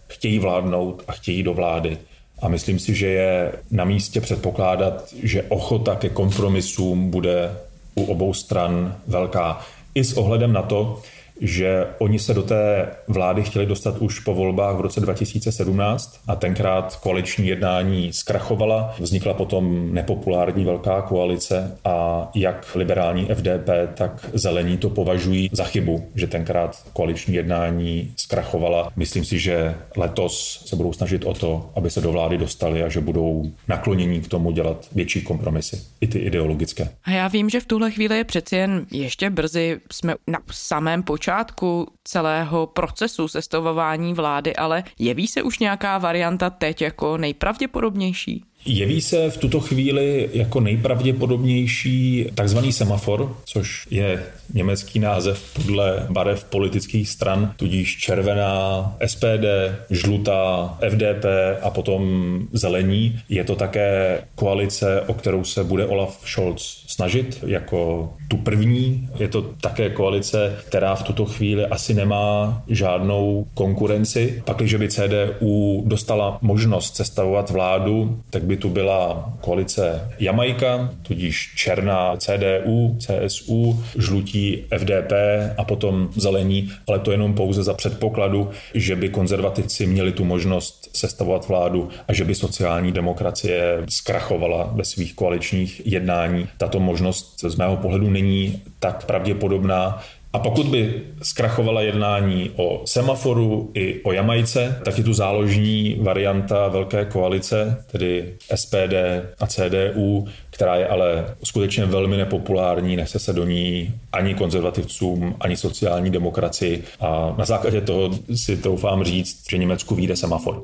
chtějí 0.08 0.40
vládnout 0.40 1.04
a 1.08 1.12
chtějí 1.12 1.44
do 1.44 1.54
vlády. 1.54 1.98
A 2.42 2.48
myslím 2.48 2.80
si, 2.80 2.96
že 2.96 3.08
je 3.08 3.52
na 3.72 3.86
místě 3.86 4.22
předpokládat, 4.22 5.14
že 5.24 5.44
ochota 5.44 5.96
ke 5.96 6.10
kompromisům 6.10 7.10
bude 7.12 7.52
u 7.96 8.06
obou 8.06 8.34
stran 8.34 8.96
velká. 9.08 9.62
I 9.96 10.04
s 10.04 10.14
ohledem 10.14 10.54
na 10.54 10.62
to, 10.62 11.02
že 11.42 11.88
oni 11.98 12.20
se 12.20 12.34
do 12.34 12.44
té 12.44 12.92
vlády 13.08 13.44
chtěli 13.44 13.66
dostat 13.66 13.98
už 13.98 14.20
po 14.20 14.34
volbách 14.34 14.76
v 14.76 14.82
roce 14.82 15.00
2017 15.00 16.20
a 16.28 16.36
tenkrát 16.36 16.96
koaliční 16.96 17.48
jednání 17.48 18.14
zkrachovala. 18.14 18.96
Vznikla 19.00 19.34
potom 19.34 19.94
nepopulární 19.94 20.66
velká 20.66 21.02
koalice 21.02 21.78
a 21.86 22.30
jak 22.36 22.76
liberální 22.76 23.26
FDP, 23.26 23.70
tak 23.94 24.30
zelení 24.34 24.78
to 24.78 24.90
považují 24.90 25.50
za 25.52 25.64
chybu, 25.64 26.10
že 26.16 26.28
tenkrát 26.28 26.84
koaliční 26.94 27.36
jednání 27.36 28.14
zkrachovala. 28.16 28.92
Myslím 28.96 29.26
si, 29.26 29.40
že 29.40 29.76
letos 29.98 30.64
se 30.66 30.76
budou 30.76 30.94
snažit 30.94 31.26
o 31.26 31.34
to, 31.34 31.70
aby 31.76 31.90
se 31.90 32.02
do 32.02 32.12
vlády 32.12 32.38
dostali 32.38 32.84
a 32.84 32.90
že 32.90 33.02
budou 33.02 33.52
naklonění 33.68 34.22
k 34.22 34.28
tomu 34.28 34.52
dělat 34.52 34.88
větší 34.92 35.22
kompromisy, 35.22 35.82
i 36.02 36.08
ty 36.08 36.20
ideologické. 36.20 36.90
A 37.04 37.12
já 37.12 37.28
vím, 37.28 37.50
že 37.50 37.60
v 37.60 37.66
tuhle 37.66 37.92
chvíli 37.92 38.18
je 38.18 38.24
přeci 38.24 38.56
jen 38.56 38.86
ještě 38.92 39.30
brzy, 39.30 39.80
jsme 39.92 40.16
na 40.28 40.40
samém 40.52 41.04
začátku 41.26 41.88
celého 42.04 42.68
procesu 42.68 43.28
sestavování 43.28 44.14
vlády, 44.14 44.56
ale 44.56 44.84
jeví 45.00 45.28
se 45.28 45.42
už 45.42 45.60
nějaká 45.60 45.98
varianta 45.98 46.50
teď 46.50 46.82
jako 46.82 47.18
nejpravděpodobnější? 47.18 48.46
Jeví 48.68 49.02
se 49.02 49.30
v 49.30 49.38
tuto 49.38 49.60
chvíli 49.60 50.30
jako 50.34 50.60
nejpravděpodobnější 50.60 52.26
takzvaný 52.36 52.74
semafor, 52.74 53.36
což 53.46 53.88
je 53.92 54.24
německý 54.54 55.00
název 55.00 55.44
podle 55.54 56.08
barev 56.10 56.44
politických 56.44 57.10
stran, 57.10 57.54
tudíž 57.58 57.98
červená 57.98 58.96
SPD, 59.06 59.46
žlutá 59.90 60.78
FDP 60.90 61.26
a 61.62 61.70
potom 61.70 62.40
zelení. 62.54 63.20
Je 63.30 63.44
to 63.44 63.56
také 63.56 64.22
koalice, 64.36 65.02
o 65.02 65.14
kterou 65.14 65.44
se 65.44 65.64
bude 65.64 65.86
Olaf 65.86 66.22
Scholz 66.26 66.84
snažit 66.88 67.44
jako 67.48 68.14
tu 68.28 68.38
první. 68.38 69.10
Je 69.20 69.28
to 69.28 69.42
také 69.42 69.90
koalice, 69.90 70.58
která 70.68 70.96
v 70.96 71.04
tuto 71.04 71.26
chvíli 71.26 71.66
asi 71.66 71.94
nemá 71.94 72.64
žádnou 72.68 73.48
konkurenci. 73.54 74.44
Pak, 74.46 74.58
když 74.58 74.76
by 74.76 74.90
CDU 74.90 75.84
dostala 75.86 76.38
možnost 76.42 76.96
sestavovat 76.96 77.50
vládu, 77.50 78.22
tak 78.30 78.44
by 78.44 78.55
tu 78.58 78.70
byla 78.70 79.34
koalice 79.42 80.12
Jamajka, 80.20 80.90
tudíž 81.02 81.54
černá 81.56 82.18
CDU, 82.18 82.98
CSU, 83.00 83.84
žlutí 83.98 84.64
FDP 84.78 85.12
a 85.58 85.64
potom 85.64 86.10
zelení, 86.16 86.72
ale 86.88 87.00
to 87.00 87.12
jenom 87.12 87.34
pouze 87.34 87.64
za 87.64 87.74
předpokladu, 87.74 88.50
že 88.74 88.96
by 88.96 89.10
konzervativci 89.10 89.88
měli 89.88 90.12
tu 90.12 90.26
možnost 90.26 90.90
sestavovat 90.94 91.48
vládu 91.48 91.90
a 92.08 92.14
že 92.14 92.26
by 92.26 92.36
sociální 92.36 92.92
demokracie 92.92 93.84
zkrachovala 93.90 94.70
ve 94.74 94.86
svých 94.86 95.14
koaličních 95.16 95.82
jednání. 95.86 96.48
Tato 96.58 96.80
možnost 96.80 97.40
z 97.48 97.56
mého 97.56 97.78
pohledu 97.78 98.10
není 98.10 98.62
tak 98.80 99.06
pravděpodobná, 99.06 100.02
a 100.36 100.40
pokud 100.40 100.68
by 100.68 101.02
zkrachovala 101.22 101.82
jednání 101.82 102.52
o 102.56 102.82
semaforu 102.86 103.72
i 103.74 104.02
o 104.04 104.12
Jamajce, 104.12 104.82
tak 104.86 104.98
je 104.98 105.04
tu 105.04 105.14
záložní 105.14 105.98
varianta 106.02 106.68
velké 106.68 107.06
koalice, 107.06 107.84
tedy 107.92 108.34
SPD 108.56 108.94
a 109.40 109.48
CDU, 109.48 110.28
která 110.50 110.76
je 110.76 110.88
ale 110.88 111.26
skutečně 111.44 111.86
velmi 111.86 112.18
nepopulární, 112.18 112.96
nechce 112.96 113.20
se 113.20 113.34
do 113.34 113.46
ní 113.46 113.94
ani 114.12 114.34
konzervativcům, 114.34 115.36
ani 115.40 115.58
sociální 115.58 116.10
demokracii 116.10 116.84
a 117.00 117.36
na 117.38 117.46
základě 117.46 117.82
toho 117.82 118.12
si 118.36 118.58
doufám 118.58 119.04
říct, 119.04 119.50
že 119.50 119.58
Německu 119.58 119.96
vyjde 119.96 120.16
semafor. 120.16 120.62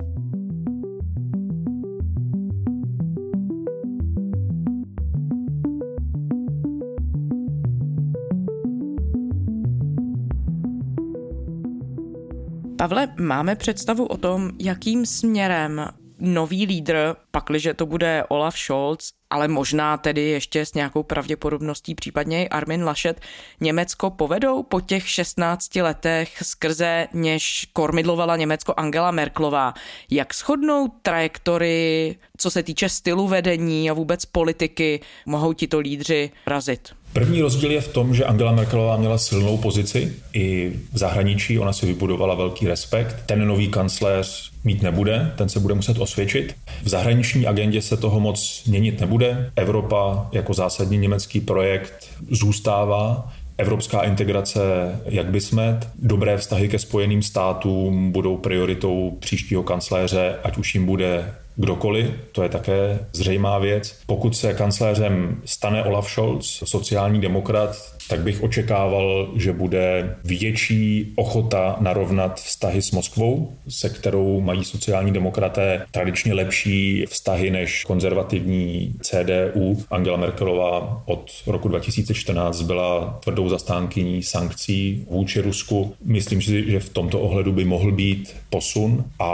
Pavle, 12.82 13.08
máme 13.20 13.56
představu 13.56 14.06
o 14.06 14.18
tom, 14.18 14.52
jakým 14.60 15.06
směrem 15.06 15.88
nový 16.20 16.66
lídr, 16.66 17.16
pakliže 17.32 17.74
to 17.74 17.86
bude 17.86 18.24
Olaf 18.30 18.58
Scholz, 18.60 19.14
ale 19.30 19.48
možná 19.48 19.98
tedy 19.98 20.22
ještě 20.22 20.66
s 20.66 20.74
nějakou 20.74 21.04
pravděpodobností 21.04 21.96
případně 21.96 22.46
i 22.46 22.50
Armin 22.50 22.84
Laschet, 22.84 23.22
Německo 23.60 24.10
povedou 24.10 24.64
po 24.64 24.82
těch 24.82 25.10
16 25.10 25.76
letech 25.76 26.38
skrze 26.44 27.08
něž 27.14 27.68
kormidlovala 27.74 28.36
Německo 28.36 28.74
Angela 28.78 29.12
Merklová. 29.12 29.74
Jak 30.10 30.34
shodnou 30.36 30.88
trajektory, 31.02 32.16
co 32.38 32.52
se 32.52 32.64
týče 32.64 32.90
stylu 32.90 33.28
vedení 33.28 33.90
a 33.90 33.94
vůbec 33.94 34.26
politiky, 34.26 35.02
mohou 35.26 35.54
tito 35.54 35.80
lídři 35.80 36.32
razit? 36.48 36.90
První 37.14 37.42
rozdíl 37.42 37.72
je 37.72 37.82
v 37.82 37.88
tom, 37.88 38.16
že 38.16 38.26
Angela 38.26 38.52
Merkelová 38.52 38.98
měla 38.98 39.18
silnou 39.18 39.58
pozici 39.58 40.14
i 40.34 40.74
v 40.94 40.98
zahraničí, 40.98 41.60
ona 41.60 41.74
si 41.74 41.86
vybudovala 41.86 42.36
velký 42.36 42.68
respekt. 42.68 43.16
Ten 43.26 43.48
nový 43.48 43.68
kancléř 43.68 44.52
mít 44.64 44.82
nebude, 44.82 45.32
ten 45.36 45.50
se 45.50 45.60
bude 45.60 45.74
muset 45.74 45.98
osvědčit. 46.00 46.56
V 46.84 46.90
zahraniční 46.90 47.48
agendě 47.48 47.82
se 47.82 47.98
toho 47.98 48.20
moc 48.20 48.64
měnit 48.68 49.00
nebude. 49.00 49.52
Evropa 49.56 50.30
jako 50.32 50.54
zásadní 50.54 50.98
německý 50.98 51.42
projekt 51.42 52.10
zůstává. 52.30 53.32
Evropská 53.58 54.02
integrace, 54.02 54.62
jak 55.06 55.26
by 55.26 55.42
jsme, 55.42 55.80
dobré 55.96 56.38
vztahy 56.38 56.70
ke 56.70 56.80
spojeným 56.80 57.24
státům 57.24 58.12
budou 58.12 58.38
prioritou 58.38 59.18
příštího 59.20 59.64
kancléře, 59.64 60.36
ať 60.44 60.58
už 60.58 60.76
jim 60.76 60.86
bude 60.86 61.34
kdokoliv, 61.56 62.12
to 62.32 62.44
je 62.44 62.50
také 62.50 63.00
zřejmá 63.14 63.60
věc. 63.60 64.00
Pokud 64.06 64.38
se 64.38 64.54
kancléřem 64.54 65.42
stane 65.46 65.84
Olaf 65.84 66.10
Scholz, 66.10 66.64
sociální 66.66 67.22
demokrat, 67.22 67.76
tak 68.12 68.20
bych 68.20 68.44
očekával, 68.44 69.30
že 69.36 69.54
bude 69.54 70.16
větší 70.24 71.14
ochota 71.16 71.76
narovnat 71.80 72.40
vztahy 72.40 72.82
s 72.82 72.92
Moskvou, 72.92 73.54
se 73.70 73.90
kterou 73.90 74.42
mají 74.42 74.64
sociální 74.64 75.12
demokraté 75.12 75.86
tradičně 75.92 76.34
lepší 76.34 77.06
vztahy 77.10 77.52
než 77.52 77.84
konzervativní 77.84 78.96
CDU. 79.02 79.84
Angela 79.92 80.18
Merkelová 80.18 81.02
od 81.06 81.32
roku 81.48 81.68
2014 81.68 82.62
byla 82.62 83.20
tvrdou 83.24 83.50
zastánkyní 83.50 84.24
sankcí 84.24 85.06
vůči 85.10 85.42
Rusku. 85.42 85.96
Myslím 86.06 86.42
si, 86.42 86.72
že 86.72 86.80
v 86.80 86.90
tomto 86.90 87.20
ohledu 87.20 87.52
by 87.52 87.66
mohl 87.66 87.92
být 87.92 88.36
posun. 88.50 89.06
A 89.20 89.32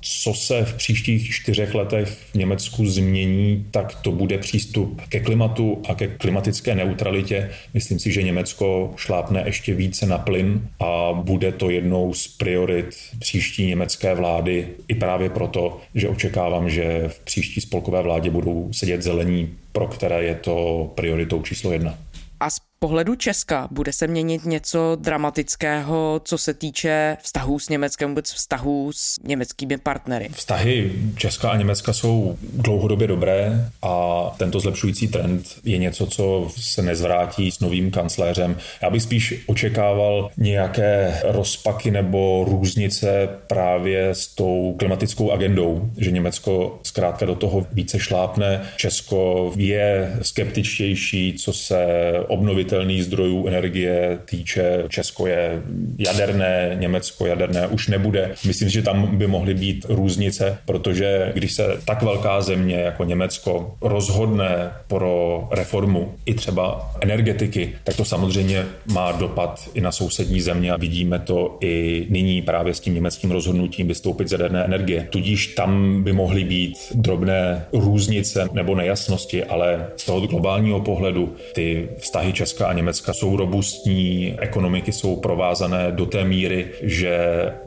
co 0.00 0.34
se 0.34 0.64
v 0.64 0.74
příštích 0.74 1.34
čtyřech 1.50 1.74
letech 1.74 2.08
v 2.08 2.34
Německu 2.34 2.86
změní, 2.86 3.66
tak 3.70 3.94
to 3.94 4.12
bude 4.12 4.38
přístup 4.38 5.02
ke 5.08 5.20
klimatu 5.20 5.82
a 5.88 5.94
ke 5.94 6.06
klimatické 6.06 6.74
neutralitě. 6.74 7.50
Myslím 7.74 7.98
si, 7.98 8.12
že 8.12 8.22
Německo 8.22 8.94
šlápne 8.96 9.42
ještě 9.46 9.74
více 9.74 10.06
na 10.06 10.18
plyn 10.18 10.68
a 10.80 11.12
bude 11.12 11.52
to 11.52 11.70
jednou 11.70 12.14
z 12.14 12.28
priorit 12.28 12.96
příští 13.18 13.66
německé 13.66 14.14
vlády 14.14 14.68
i 14.88 14.94
právě 14.94 15.30
proto, 15.30 15.80
že 15.94 16.08
očekávám, 16.08 16.70
že 16.70 17.04
v 17.08 17.20
příští 17.20 17.60
spolkové 17.60 18.02
vládě 18.02 18.30
budou 18.30 18.68
sedět 18.72 19.02
zelení, 19.02 19.54
pro 19.72 19.86
které 19.86 20.24
je 20.24 20.34
to 20.34 20.90
prioritou 20.94 21.42
číslo 21.42 21.72
jedna. 21.72 21.98
A 22.40 22.50
pohledu 22.80 23.14
Česka 23.14 23.68
bude 23.70 23.92
se 23.92 24.06
měnit 24.06 24.44
něco 24.44 24.96
dramatického, 25.00 26.20
co 26.24 26.38
se 26.38 26.54
týče 26.54 27.16
vztahů 27.22 27.58
s 27.58 27.68
Německem, 27.68 28.08
vůbec 28.08 28.32
vztahů 28.32 28.90
s 28.94 29.18
německými 29.24 29.78
partnery? 29.78 30.28
Vztahy 30.32 30.92
Česka 31.16 31.50
a 31.50 31.56
Německa 31.56 31.92
jsou 31.92 32.36
dlouhodobě 32.52 33.08
dobré 33.08 33.70
a 33.82 34.24
tento 34.38 34.60
zlepšující 34.60 35.08
trend 35.08 35.46
je 35.64 35.78
něco, 35.78 36.06
co 36.06 36.50
se 36.56 36.82
nezvrátí 36.82 37.50
s 37.50 37.60
novým 37.60 37.90
kancléřem. 37.90 38.56
Já 38.82 38.90
bych 38.90 39.02
spíš 39.02 39.44
očekával 39.46 40.30
nějaké 40.36 41.20
rozpaky 41.24 41.90
nebo 41.90 42.44
různice 42.48 43.28
právě 43.46 44.08
s 44.08 44.26
tou 44.26 44.74
klimatickou 44.78 45.30
agendou, 45.30 45.90
že 45.98 46.10
Německo 46.10 46.80
zkrátka 46.82 47.26
do 47.26 47.34
toho 47.34 47.66
více 47.72 47.98
šlápne. 47.98 48.62
Česko 48.76 49.52
je 49.56 50.16
skeptičtější, 50.22 51.34
co 51.38 51.52
se 51.52 51.86
obnovit 52.28 52.69
obnovitelných 52.70 53.04
zdrojů 53.04 53.46
energie 53.46 54.18
týče, 54.24 54.84
Česko 54.88 55.26
je 55.26 55.62
jaderné, 55.98 56.76
Německo 56.80 57.26
jaderné 57.26 57.66
už 57.66 57.88
nebude. 57.88 58.30
Myslím, 58.46 58.68
že 58.68 58.82
tam 58.82 59.18
by 59.18 59.26
mohly 59.26 59.54
být 59.54 59.86
různice, 59.88 60.58
protože 60.64 61.32
když 61.34 61.52
se 61.52 61.80
tak 61.84 62.02
velká 62.02 62.40
země 62.40 62.76
jako 62.76 63.04
Německo 63.04 63.74
rozhodne 63.82 64.70
pro 64.86 65.48
reformu 65.50 66.14
i 66.26 66.34
třeba 66.34 66.92
energetiky, 67.00 67.72
tak 67.84 67.96
to 67.96 68.04
samozřejmě 68.04 68.64
má 68.92 69.12
dopad 69.12 69.70
i 69.74 69.80
na 69.80 69.92
sousední 69.92 70.40
země 70.40 70.72
a 70.72 70.76
vidíme 70.76 71.18
to 71.18 71.58
i 71.60 72.06
nyní 72.10 72.42
právě 72.42 72.74
s 72.74 72.80
tím 72.80 72.94
německým 72.94 73.30
rozhodnutím 73.30 73.88
vystoupit 73.88 74.28
z 74.28 74.32
jaderné 74.32 74.64
energie. 74.64 75.06
Tudíž 75.10 75.46
tam 75.46 76.02
by 76.02 76.12
mohly 76.12 76.44
být 76.44 76.74
drobné 76.94 77.64
různice 77.72 78.48
nebo 78.52 78.74
nejasnosti, 78.74 79.44
ale 79.44 79.86
z 79.96 80.04
toho 80.04 80.20
globálního 80.20 80.80
pohledu 80.80 81.36
ty 81.54 81.88
vztahy 81.98 82.32
Česka 82.32 82.59
Polska 82.60 82.70
a 82.70 82.76
Německa 82.76 83.12
jsou 83.12 83.36
robustní, 83.36 84.36
ekonomiky 84.40 84.92
jsou 84.92 85.16
provázané 85.16 85.92
do 85.92 86.06
té 86.06 86.24
míry, 86.24 86.70
že 86.82 87.18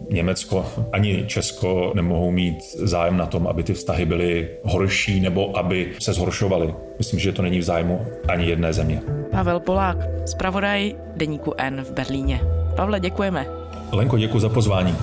Německo 0.10 0.66
ani 0.92 1.26
Česko 1.28 1.92
nemohou 1.96 2.32
mít 2.32 2.58
zájem 2.76 3.18
na 3.18 3.26
tom, 3.26 3.48
aby 3.48 3.64
ty 3.64 3.74
vztahy 3.74 4.06
byly 4.06 4.50
horší 4.64 5.20
nebo 5.20 5.58
aby 5.58 5.92
se 6.00 6.14
zhoršovaly. 6.14 6.74
Myslím, 6.98 7.20
že 7.20 7.32
to 7.32 7.42
není 7.42 7.60
v 7.60 7.64
zájmu 7.64 8.06
ani 8.28 8.46
jedné 8.46 8.74
země. 8.74 9.02
Pavel 9.32 9.60
Polák, 9.60 9.98
zpravodaj 10.26 10.94
Deníku 11.16 11.54
N 11.58 11.84
v 11.84 11.92
Berlíně. 11.92 12.42
Pavle, 12.76 13.00
děkujeme. 13.00 13.46
Lenko, 13.92 14.18
děkuji 14.18 14.40
za 14.40 14.50
pozvání 14.50 14.96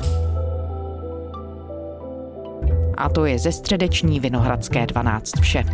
a 3.00 3.08
to 3.08 3.24
je 3.24 3.38
ze 3.38 3.52
středeční 3.52 4.20
Vinohradské 4.20 4.86
12 4.86 5.40
vše. 5.40 5.64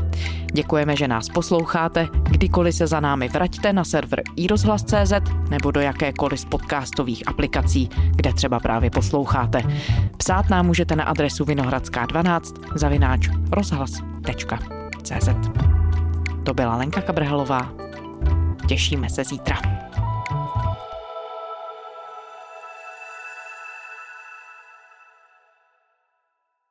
Děkujeme, 0.52 0.96
že 0.96 1.08
nás 1.08 1.28
posloucháte, 1.28 2.08
kdykoliv 2.22 2.74
se 2.74 2.86
za 2.86 3.00
námi 3.00 3.28
vraťte 3.28 3.72
na 3.72 3.84
server 3.84 4.22
iRozhlas.cz 4.36 5.12
nebo 5.50 5.70
do 5.70 5.80
jakékoliv 5.80 6.40
z 6.40 6.44
podcastových 6.44 7.28
aplikací, 7.28 7.90
kde 8.16 8.32
třeba 8.32 8.60
právě 8.60 8.90
posloucháte. 8.90 9.62
Psát 10.16 10.50
nám 10.50 10.66
můžete 10.66 10.96
na 10.96 11.04
adresu 11.04 11.44
vinohradská12 11.44 12.40
zavináč 12.74 13.28
rozhlas.cz 13.50 15.28
To 16.44 16.54
byla 16.54 16.76
Lenka 16.76 17.00
Kabrhelová. 17.00 17.72
Těšíme 18.68 19.10
se 19.10 19.24
zítra. 19.24 19.85